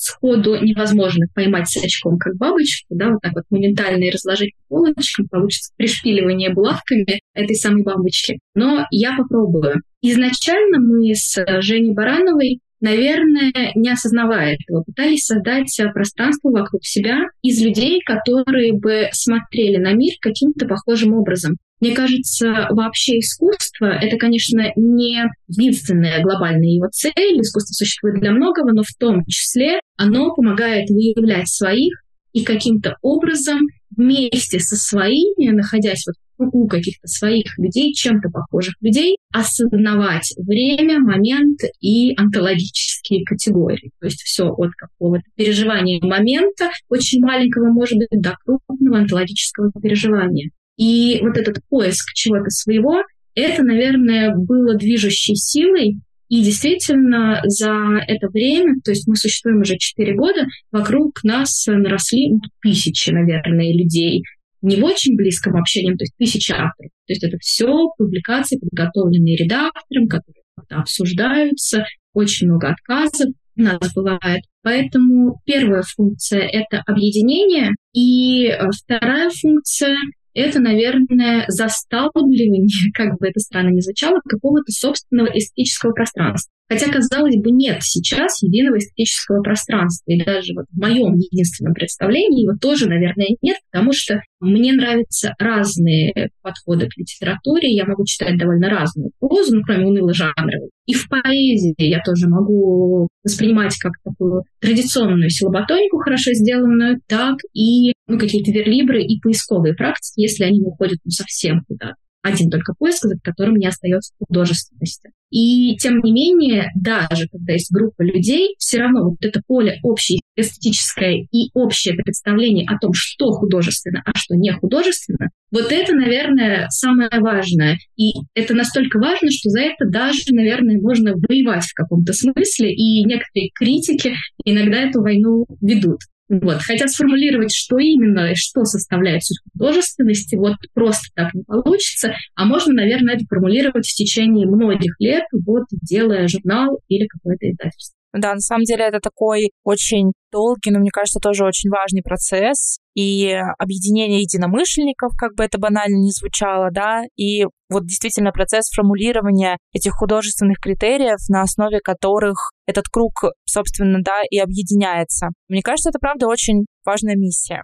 [0.05, 4.76] сходу невозможно поймать с очком, как бабочку, да, вот так вот моментально и разложить по
[4.76, 8.38] полочкам, получится пришпиливание булавками этой самой бабочки.
[8.55, 9.82] Но я попробую.
[10.02, 17.64] Изначально мы с Женей Барановой наверное, не осознавая этого, пытались создать пространство вокруг себя из
[17.64, 21.57] людей, которые бы смотрели на мир каким-то похожим образом.
[21.81, 27.41] Мне кажется, вообще искусство— это, конечно, не единственная глобальная его цель.
[27.41, 31.93] Искусство существует для многого, но в том числе оно помогает выявлять своих
[32.33, 33.61] и каким-то образом
[33.97, 36.16] вместе со своими, находясь вот
[36.53, 43.93] у каких-то своих людей, чем-то похожих людей, осознавать время, момент и онтологические категории.
[44.01, 50.51] То есть все от какого-то переживания момента, очень маленького, может быть, до крупного онтологического переживания.
[50.77, 53.03] И вот этот поиск чего-то своего,
[53.35, 59.77] это, наверное, было движущей силой и действительно за это время, то есть мы существуем уже
[59.77, 64.22] 4 года, вокруг нас наросли тысячи, наверное, людей,
[64.62, 66.91] не в очень близком общении, то есть тысячи авторов.
[67.07, 74.43] То есть это все публикации, подготовленные редактором, которые обсуждаются, очень много отказов у нас бывает.
[74.62, 79.97] Поэтому первая функция— это объединение, и э, вторая функция
[80.35, 86.53] это, наверное, засталбливание, как бы это странно ни звучало, какого-то собственного эстетического пространства.
[86.68, 90.10] Хотя, казалось бы, нет сейчас единого эстетического пространства.
[90.10, 95.34] И даже вот в моем единственном представлении его тоже, наверное, нет, потому что мне нравятся
[95.38, 97.70] разные подходы к литературе.
[97.70, 100.70] Я могу читать довольно разную прозу, ну, кроме уныло-жанровой.
[100.86, 107.92] И в поэзии я тоже могу воспринимать как такую традиционную силоботонику, хорошо сделанную, так и
[108.06, 113.02] ну, какие-то верлибры и поисковые практики, если они уходят ну, совсем куда-то один только поиск,
[113.02, 115.10] за которым не остается художественности.
[115.35, 120.20] И тем не менее, даже когда есть группа людей, все равно вот это поле общее
[120.37, 126.68] эстетическое и общее представление о том, что художественно, а что не художественно, вот это, наверное,
[126.68, 127.78] самое важное.
[127.97, 133.05] И это настолько важно, что за это даже, наверное, можно воевать в каком-то смысле, и
[133.05, 134.14] некоторые критики
[134.45, 135.99] иногда эту войну ведут.
[136.29, 136.62] Вот.
[136.62, 142.14] Хотя сформулировать, что именно и что составляет суть художественности, вот просто так не получится.
[142.35, 147.95] А можно, наверное, это формулировать в течение многих лет, вот делая журнал или какое-то издательство.
[148.14, 152.79] Да, на самом деле это такой очень долгий, но мне кажется, тоже очень важный процесс.
[152.95, 157.45] И объединение единомышленников, как бы это банально не звучало, да, и
[157.75, 163.12] вот действительно процесс формулирования этих художественных критериев, на основе которых этот круг,
[163.45, 165.29] собственно, да, и объединяется.
[165.49, 167.62] Мне кажется, это правда очень важная миссия.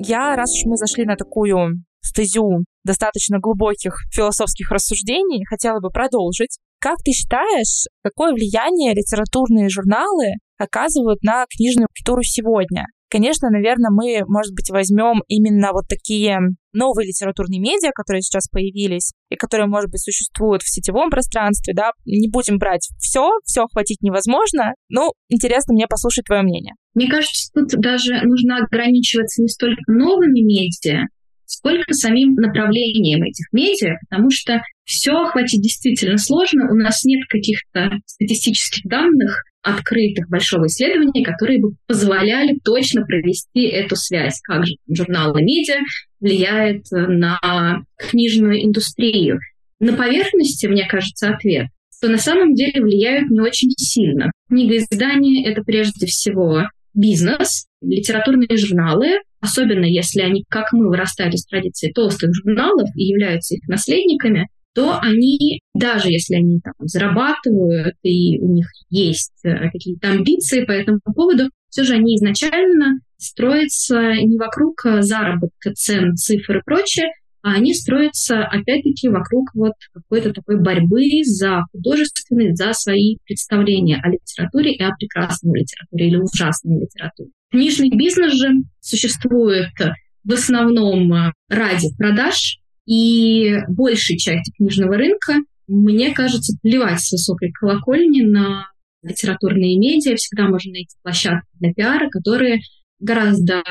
[0.00, 6.58] Я, раз уж мы зашли на такую стезю достаточно глубоких философских рассуждений, хотела бы продолжить.
[6.80, 12.86] Как ты считаешь, какое влияние литературные журналы оказывают на книжную культуру сегодня?
[13.10, 16.38] Конечно, наверное, мы, может быть, возьмем именно вот такие
[16.72, 21.92] новые литературные медиа, которые сейчас появились и которые, может быть, существуют в сетевом пространстве, да,
[22.04, 24.74] не будем брать все, все охватить невозможно.
[24.90, 26.74] Ну, интересно мне послушать твое мнение.
[26.94, 31.06] Мне кажется, тут даже нужно ограничиваться не столько новыми медиа,
[31.46, 36.70] сколько самим направлением этих медиа, потому что все охватить действительно сложно.
[36.70, 43.96] У нас нет каких-то статистических данных, открытых большого исследования, которые бы позволяли точно провести эту
[43.96, 45.80] связь, как же журналы медиа
[46.20, 49.38] влияет на книжную индустрию.
[49.80, 54.30] На поверхности, мне кажется, ответ, что на самом деле влияют не очень сильно.
[54.48, 56.62] Книгоиздание— это прежде всего
[56.94, 63.54] бизнес, литературные журналы, особенно если они, как мы, вырастали с традиции толстых журналов и являются
[63.54, 64.48] их наследниками,
[64.78, 70.70] то они, даже если они там зарабатывают и у них есть э, какие-то амбиции по
[70.70, 77.08] этому поводу, все же они изначально строятся не вокруг э, заработка цен, цифр и прочее,
[77.42, 84.10] а они строятся, опять-таки, вокруг вот какой-то такой борьбы за художественность, за свои представления о
[84.10, 87.30] литературе и о прекрасной литературе или ужасной литературе.
[87.50, 88.48] Книжный бизнес же
[88.78, 89.74] существует
[90.22, 95.34] в основном э, ради продаж, и большей части книжного рынка,
[95.66, 98.66] мне кажется, плевать с высокой колокольни на
[99.02, 100.16] литературные медиа.
[100.16, 102.60] Всегда можно найти площадки для пиара, которые
[102.98, 103.62] гораздо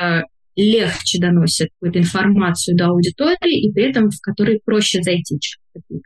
[0.54, 5.38] легче доносят какую-то информацию до аудитории, и при этом в которые проще зайти.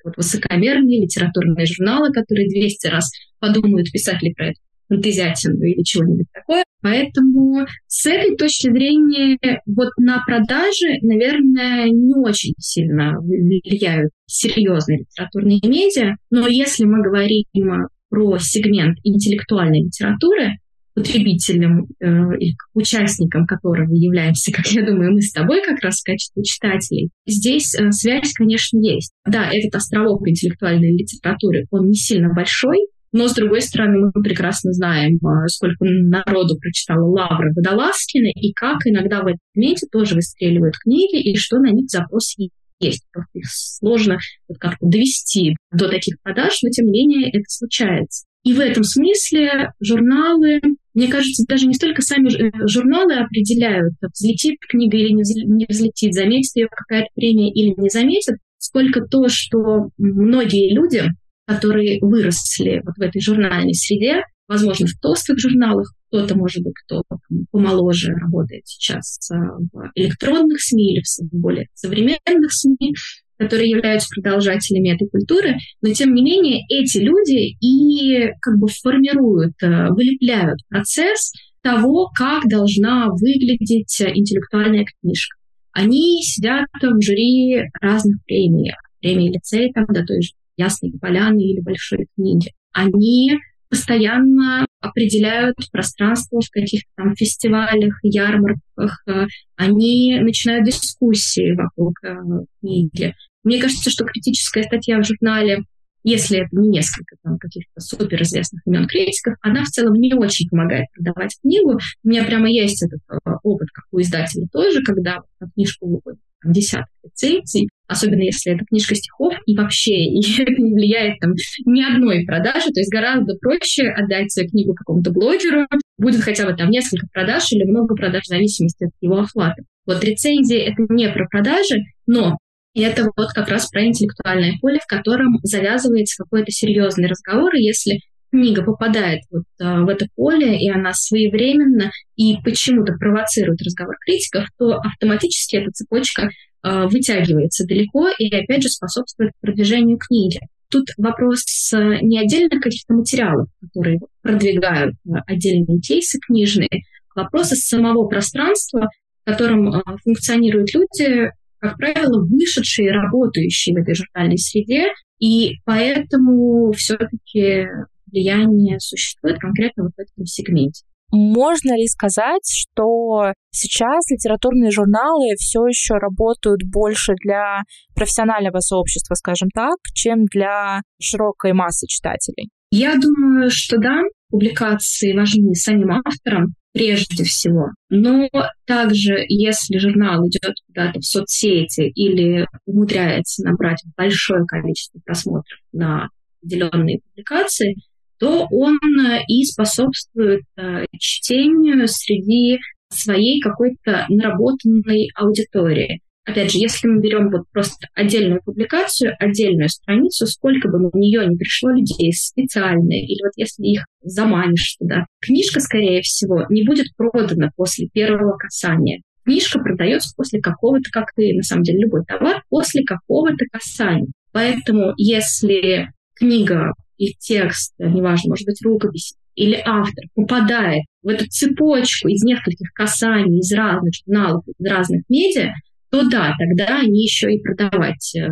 [0.05, 4.61] Вот высокомерные литературные журналы, которые 200 раз подумают, писать ли про это
[4.93, 6.65] фантазиатину или чего-нибудь такое.
[6.83, 15.61] Поэтому с этой точки зрения вот на продажи, наверное, не очень сильно влияют серьезные литературные
[15.65, 16.17] медиа.
[16.31, 20.59] Но если мы говорим про сегмент интеллектуальной литературы,
[20.95, 22.07] потребителем э,
[22.39, 27.11] и участником которого являемся, как я думаю, мы с тобой как раз в качестве читателей,
[27.27, 29.13] здесь э, связь, конечно, есть.
[29.27, 32.77] Да, этот островок интеллектуальной литературы, он не сильно большой,
[33.13, 38.79] но, с другой стороны, мы прекрасно знаем, э, сколько народу прочитала Лавра Водолазкина, и как
[38.87, 42.35] иногда в этом моменте тоже выстреливают книги, и что на них запрос
[42.81, 43.05] есть.
[43.13, 48.25] Просто их сложно вот как-то довести до таких продаж, но, тем не менее, это случается.
[48.45, 50.61] И в этом смысле журналы,
[50.95, 56.57] мне кажется, даже не столько сами э, журналы определяют, взлетит книга или не взлетит, заметит
[56.57, 61.05] ее какая-то премия или не заметит, сколько то, что многие люди,
[61.47, 67.03] которые выросли вот в этой журнальной среде, возможно, в толстых журналах, кто-то, может быть, кто
[67.51, 69.35] помоложе работает сейчас э,
[69.73, 72.95] в электронных СМИ или в более современных СМИ,
[73.39, 79.55] которые являются продолжателями этой культуры, но тем не менее эти люди и как бы формируют,
[79.63, 81.33] э, вылепляют процесс
[81.63, 85.37] того, как должна выглядеть интеллектуальная книжка.
[85.73, 91.61] Они сидят в жюри разных премий, премии лицей, там, до той же Ясной Поляны или
[91.61, 92.53] Большой книги.
[92.73, 93.39] Они
[93.69, 99.27] постоянно определяют пространство в каких-то там фестивалях, ярмарках, э,
[99.57, 102.15] они начинают дискуссии вокруг э,
[102.61, 103.15] книги.
[103.45, 105.65] Мне кажется, что критическая статья в журнале,
[106.03, 110.87] если это не несколько там, каких-то суперизвестных имен критиков, она в целом не очень помогает
[110.95, 111.79] продавать книгу.
[112.03, 116.21] У меня прямо есть этот э, опыт, как у издателя тоже, когда на книжку выходит
[116.45, 119.93] десяток рецензий, особенно если это книжка стихов, и вообще
[120.43, 121.35] это не влияет там
[121.67, 125.67] ни одной продажи, то есть гораздо проще отдать свою книгу какому-то блогеру,
[125.99, 129.63] будет хотя бы там несколько продаж или много продаж в зависимости от его охвата.
[129.87, 132.39] Вот рецензии— это не про продажи, но
[132.75, 137.63] и это вот как раз про интеллектуальное поле, в котором завязывается какой-то серьезный разговор, и
[137.63, 138.01] если
[138.31, 144.47] книга попадает вот а, в это поле, и она своевременно и почему-то провоцирует разговор критиков,
[144.59, 146.31] то автоматически эта цепочка
[146.63, 150.41] а, вытягивается далеко и, опять же, способствует продвижению книги.
[150.71, 158.07] Тут вопрос не отдельных каких-то материалов, которые продвигают а, отдельные кейсы книжные, вопрос из самого
[158.09, 158.89] пространства,
[159.27, 161.31] в котором функционируют люди,
[161.63, 164.89] как правило, вышедшие, работающие в этой журнальной среде,
[165.21, 167.69] и поэтому все-таки
[168.11, 170.85] влияние существует конкретно вот в этом сегменте.
[171.13, 177.61] Можно ли сказать, что сейчас литературные журналы все еще работают больше для
[177.95, 182.49] профессионального сообщества, скажем так, чем для широкой массы читателей?
[182.71, 184.01] Я думаю, что да,
[184.31, 187.71] публикации важны самим авторам прежде всего.
[187.91, 188.29] Но
[188.67, 196.09] также, если журнал идет куда-то в соцсети или умудряется набрать большое количество просмотров на
[196.43, 197.77] определенные публикации,
[198.19, 202.59] то он э, и способствует э, чтению среди
[202.89, 206.01] своей какой-то наработанной аудитории.
[206.25, 211.27] Опять же, если мы берем вот просто отдельную публикацию, отдельную страницу, сколько бы на нее
[211.27, 216.95] не пришло людей специально, или вот если их заманишь туда, книжка, скорее всего, не будет
[216.97, 219.03] продана после первого касания.
[219.25, 224.13] Книжка продается после какого-то, как и на самом деле любой товар, после какого-то касания.
[224.33, 232.09] Поэтому если книга и текст, неважно, может быть, рукопись, или автор попадает в эту цепочку
[232.09, 235.53] из нескольких касаний, из разных журналов, из разных медиа,
[235.93, 238.27] то да, тогда они еще и продавать э,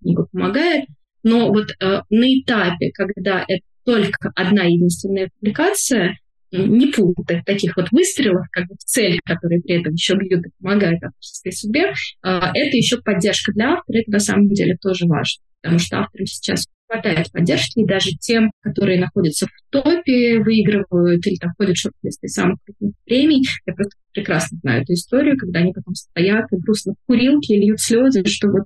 [0.00, 0.84] книгу помогают.
[1.22, 6.18] Но вот э, на этапе, когда это только одна единственная публикация,
[6.52, 10.50] не путать таких вот выстрелов, как бы в цель, которые при этом еще бьют и
[10.60, 11.92] помогают авторской судьбе, э,
[12.22, 16.66] это еще поддержка для автора, это на самом деле тоже важно, потому что авторам сейчас
[16.88, 22.28] хватает поддержки, и даже тем, которые находятся в топе, выигрывают или там ходят в шорт-листы
[22.28, 23.42] самых крупных премий.
[23.66, 27.80] Я просто прекрасно знаю эту историю, когда они потом стоят и грустно в курилке льют
[27.80, 28.64] слезы, что вот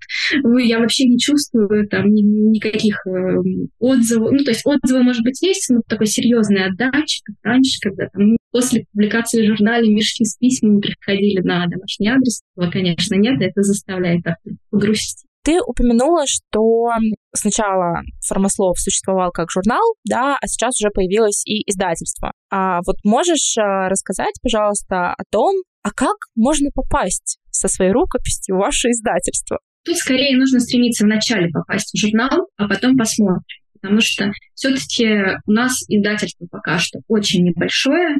[0.60, 3.36] я вообще не чувствую там ни, никаких э,
[3.78, 4.32] отзывов.
[4.32, 8.36] Ну, то есть отзывы, может быть, есть, но такой серьезной отдачи, как раньше, когда там
[8.52, 12.42] после публикации в журнале мешки с письмами приходили на домашний адрес.
[12.56, 15.26] Этого, конечно, нет, это заставляет автора погрустить.
[15.42, 16.90] Ты упомянула, что
[17.34, 22.32] сначала Формослов существовал как журнал, да, а сейчас уже появилось и издательство.
[22.50, 28.56] А вот можешь э, рассказать, пожалуйста, о том, а как можно попасть со своей рукописью
[28.56, 29.58] в ваше издательство?
[29.84, 33.42] Тут скорее нужно стремиться вначале попасть в журнал, а потом посмотрим.
[33.80, 38.16] Потому что все-таки у нас издательство пока что очень небольшое,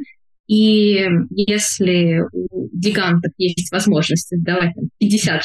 [0.51, 5.39] И если у гигантов есть возможность издавать 50-60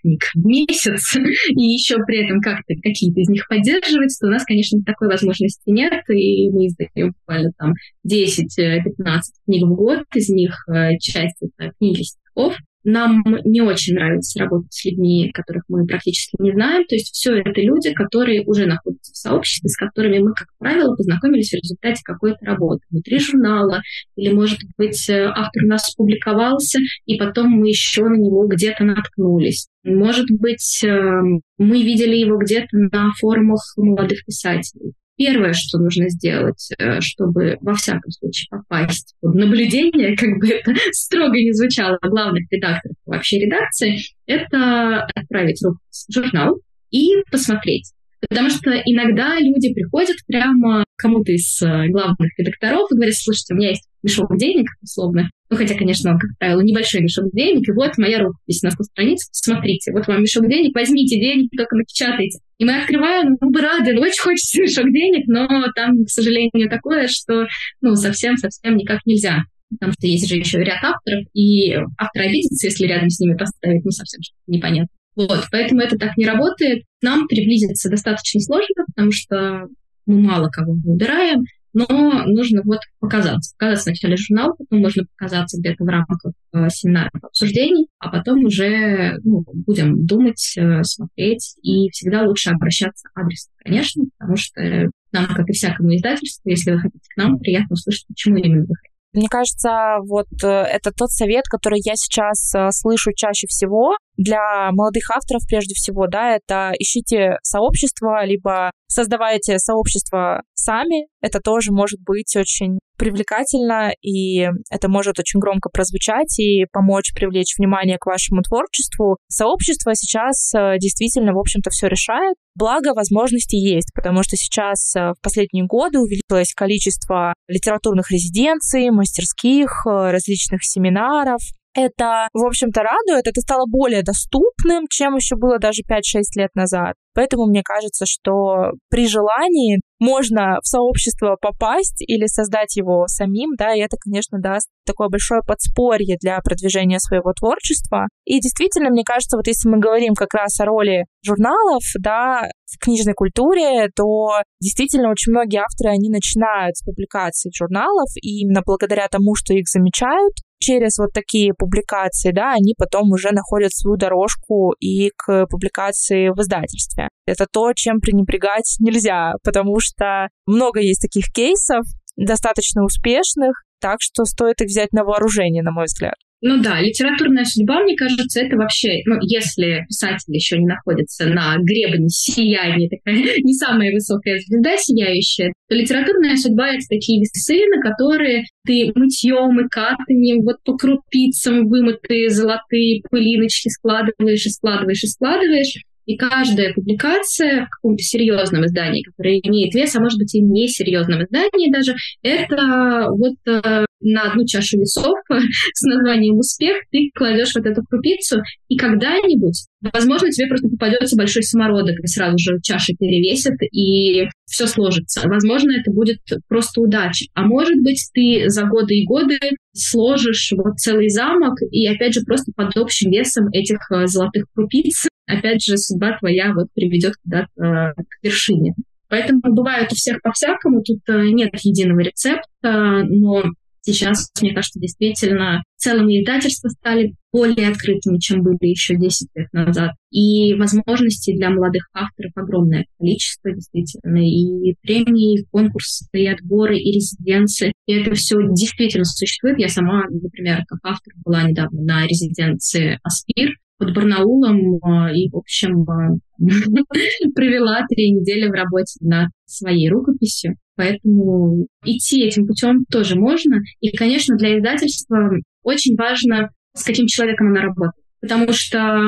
[0.00, 1.16] книг в месяц,
[1.50, 5.64] и еще при этом как-то какие-то из них поддерживать, то у нас, конечно, такой возможности
[5.66, 7.74] нет, и мы издаем буквально там
[8.10, 14.38] 10-15 книг в год, из них э, часть это книги стихов, нам не очень нравится
[14.38, 16.86] работать с людьми, которых мы практически не знаем.
[16.86, 20.94] То есть все это люди, которые уже находятся в сообществе, с которыми мы, как правило,
[20.94, 23.82] познакомились в результате какой-то работы внутри журнала.
[24.16, 28.84] Или, может быть, э, автор у нас публиковался, и потом мы еще на него где-то
[28.84, 29.68] наткнулись.
[29.84, 34.92] Может быть, эм, мы видели его где-то на форумах молодых писателей.
[35.18, 40.72] Первое, что нужно сделать, э, чтобы во всяком случае попасть под наблюдение, как бы это
[40.92, 46.60] строго не звучало, главных редакторов вообще редакции, это отправить рукопись в журнал
[46.90, 47.92] и посмотреть.
[48.20, 53.54] Потому что иногда люди приходят прямо к кому-то из э, главных редакторов и говорят, слушайте,
[53.54, 55.30] у меня есть мешок денег, условно.
[55.50, 58.84] Ну, хотя, конечно, он, как правило, небольшой мешок денег, и вот моя рукопись на 100
[58.84, 62.40] страниц, смотрите, вот вам мешок денег, возьмите денег, только напечатайте.
[62.58, 66.10] И мы открываем, ну, мы бы рады, ну, очень хочется мешок денег, но там, к
[66.10, 67.46] сожалению, такое, что,
[67.80, 69.44] ну, совсем-совсем никак нельзя.
[69.70, 73.84] Потому что есть же еще ряд авторов, и автор обидится, если рядом с ними поставить,
[73.84, 74.88] ну, совсем непонятно.
[75.18, 76.84] Вот, поэтому это так не работает.
[77.02, 79.66] Нам приблизиться достаточно сложно, потому что
[80.06, 81.42] мы мало кого выбираем,
[81.72, 83.52] но нужно вот показаться.
[83.58, 86.20] Показать сначала журнал, потом можно показаться где-то в рамках
[86.52, 93.08] э, семинаров обсуждений, а потом уже ну, будем думать, э, смотреть, и всегда лучше обращаться
[93.12, 97.74] адресно, конечно, потому что нам, как и всякому издательству, если вы хотите к нам, приятно
[97.74, 98.87] услышать, почему именно вы хотите.
[99.12, 104.70] Мне кажется, вот э, это тот совет, который я сейчас э, слышу чаще всего для
[104.72, 111.08] молодых авторов прежде всего, да, это ищите сообщество, либо создавайте сообщество сами.
[111.22, 117.54] Это тоже может быть очень привлекательно, и это может очень громко прозвучать и помочь привлечь
[117.56, 119.16] внимание к вашему творчеству.
[119.28, 122.34] Сообщество сейчас э, действительно, в общем-то, все решает.
[122.54, 129.86] Благо, возможности есть, потому что сейчас э, в последние годы увеличилось количество литературных резиденций, мастерских,
[129.86, 131.40] э, различных семинаров,
[131.74, 133.26] это, в общем-то, радует.
[133.26, 136.94] Это стало более доступным, чем еще было даже 5-6 лет назад.
[137.18, 143.74] Поэтому мне кажется, что при желании можно в сообщество попасть или создать его самим, да,
[143.74, 148.06] и это, конечно, даст такое большое подспорье для продвижения своего творчества.
[148.24, 152.78] И действительно, мне кажется, вот если мы говорим как раз о роли журналов, да, в
[152.78, 159.08] книжной культуре, то действительно очень многие авторы, они начинают с публикаций журналов, и именно благодаря
[159.08, 164.72] тому, что их замечают, через вот такие публикации, да, они потом уже находят свою дорожку
[164.80, 167.07] и к публикации в издательстве.
[167.26, 171.84] Это то, чем пренебрегать нельзя, потому что много есть таких кейсов,
[172.16, 176.14] достаточно успешных, так что стоит их взять на вооружение, на мой взгляд.
[176.40, 181.56] Ну да, литературная судьба, мне кажется, это вообще, ну, если писатель еще не находится на
[181.58, 187.82] гребне сияния, такая не самая высокая звезда сияющая, то литературная судьба— это такие весы, на
[187.82, 195.08] которые ты мытьем и катанием, вот по крупицам вымытые золотые пылиночки складываешь и складываешь и
[195.08, 195.74] складываешь,
[196.08, 201.22] и каждая публикация в каком-то серьезном издании, которое имеет вес, а может быть и несерьезном
[201.22, 205.18] издании даже, это вот э, на одну чашу весов
[205.74, 211.42] с названием «Успех» ты кладешь вот эту крупицу, и когда-нибудь, возможно, тебе просто попадется большой
[211.42, 215.28] самородок, и сразу же чаша перевесит, и все сложится.
[215.28, 216.18] Возможно, это будет
[216.48, 217.26] просто удача.
[217.34, 219.38] А может быть, ты за годы и годы
[219.74, 225.08] сложишь вот целый замок, и опять же просто под общим весом этих э, золотых крупиц,
[225.26, 228.74] опять же, судьба твоя вот приведет куда-то э, к вершине.
[229.08, 233.44] Поэтому бывает у всех по-всякому, тут э, нет единого рецепта, но
[233.88, 239.92] Сейчас, мне кажется, действительно целые издательства стали более открытыми, чем были еще 10 лет назад.
[240.10, 244.18] И возможностей для молодых авторов огромное количество, действительно.
[244.18, 247.72] И премии, и конкурсы, и отборы, и резиденции.
[247.86, 249.58] И это все действительно существует.
[249.58, 255.36] Я сама, например, как автор была недавно на резиденции Аспир под Барнаулом а, и, в
[255.36, 256.16] общем, а,
[257.34, 260.56] провела три недели в работе над своей рукописью.
[260.74, 263.60] Поэтому идти этим путем тоже можно.
[263.80, 265.30] И, конечно, для издательства
[265.62, 268.04] очень важно, с каким человеком она работает.
[268.20, 269.00] Потому что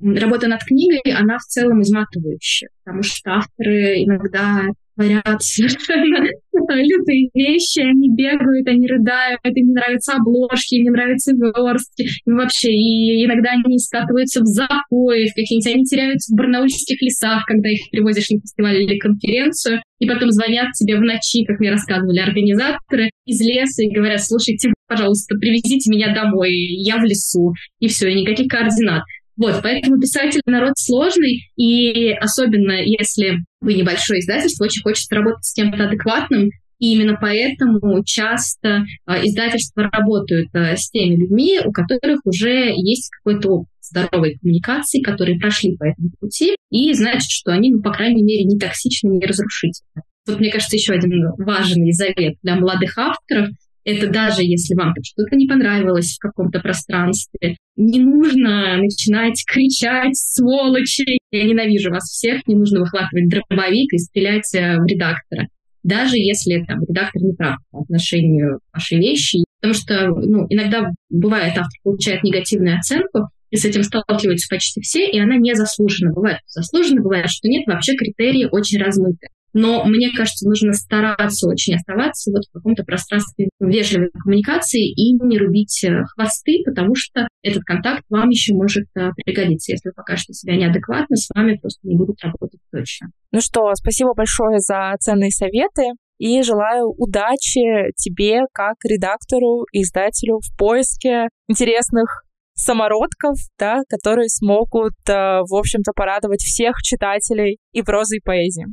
[0.00, 2.70] работа над книгой, она в целом изматывающая.
[2.84, 4.64] Потому что авторы иногда
[4.96, 6.26] творят совершенно
[6.74, 12.72] лютые вещи, они бегают, они рыдают, им нравятся обложки, им не нравятся верстки, и вообще,
[12.72, 17.80] и иногда они скатываются в запои, в какие-нибудь, они теряются в барнаульских лесах, когда их
[17.90, 23.10] привозишь на фестиваль или конференцию, и потом звонят тебе в ночи, как мне рассказывали организаторы,
[23.26, 28.20] из леса и говорят, слушайте, пожалуйста, привезите меня домой, я в лесу, и все, и
[28.20, 29.02] никаких координат.
[29.36, 35.52] Вот, поэтому писатель народ сложный, и особенно если вы небольшое издательство, очень хочется работать с
[35.52, 42.20] кем-то адекватным, и именно поэтому часто э, издательства работают э, с теми людьми, у которых
[42.24, 47.72] уже есть какой-то опыт здоровой коммуникации, которые прошли по этому пути, и значит, что они,
[47.72, 50.02] ну, по крайней мере, не токсичны, не разрушительны.
[50.26, 53.50] Вот, мне кажется, еще один важный завет для молодых авторов—
[53.86, 61.18] это даже если вам что-то не понравилось в каком-то пространстве, не нужно начинать кричать «сволочи!»
[61.30, 65.46] «Я ненавижу вас всех!» Не нужно выхватывать дробовик и стрелять э, в редактора.
[65.84, 69.44] Даже если там, редактор не прав по отношению к вашей вещи.
[69.60, 75.08] Потому что ну, иногда бывает, автор получает негативную оценку, и с этим сталкиваются почти все,
[75.08, 76.12] и она не заслужена.
[76.12, 79.28] Бывает заслужена, бывает, что нет, вообще критерии очень размыты.
[79.58, 85.38] Но мне кажется, нужно стараться очень оставаться вот в каком-то пространстве вежливой коммуникации и не
[85.38, 89.72] рубить э, хвосты, потому что этот контакт вам еще может э, пригодиться.
[89.72, 93.08] Если вы покажете себя неадекватно, с вами просто не будут работать точно.
[93.32, 95.84] Ну что, спасибо большое за ценные советы
[96.18, 102.25] и желаю удачи тебе как редактору и издателю в поиске интересных
[102.56, 108.64] самородков, да, которые смогут, э, в общем-то, порадовать всех читателей и прозы, и поэзии.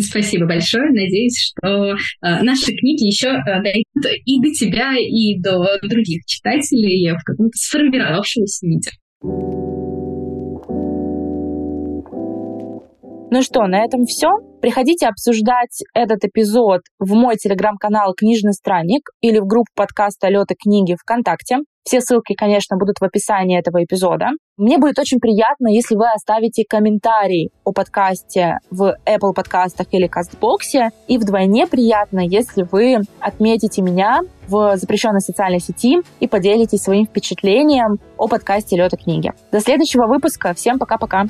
[0.00, 0.90] Спасибо большое.
[0.90, 7.10] Надеюсь, что э, наши книги еще э, дойдут и до тебя, и до других читателей
[7.10, 8.90] в каком-то сформировавшемся виде.
[13.34, 14.28] Ну что, на этом все.
[14.60, 20.94] Приходите обсуждать этот эпизод в мой телеграм-канал «Книжный странник» или в группу подкаста «Лёта книги»
[21.00, 21.56] ВКонтакте.
[21.84, 24.26] Все ссылки, конечно, будут в описании этого эпизода.
[24.56, 30.90] Мне будет очень приятно, если вы оставите комментарий о подкасте в Apple подкастах или Кастбоксе.
[31.08, 37.98] И вдвойне приятно, если вы отметите меня в запрещенной социальной сети и поделитесь своим впечатлением
[38.16, 39.32] о подкасте «Лёта книги».
[39.50, 40.54] До следующего выпуска.
[40.54, 41.24] Всем пока-пока.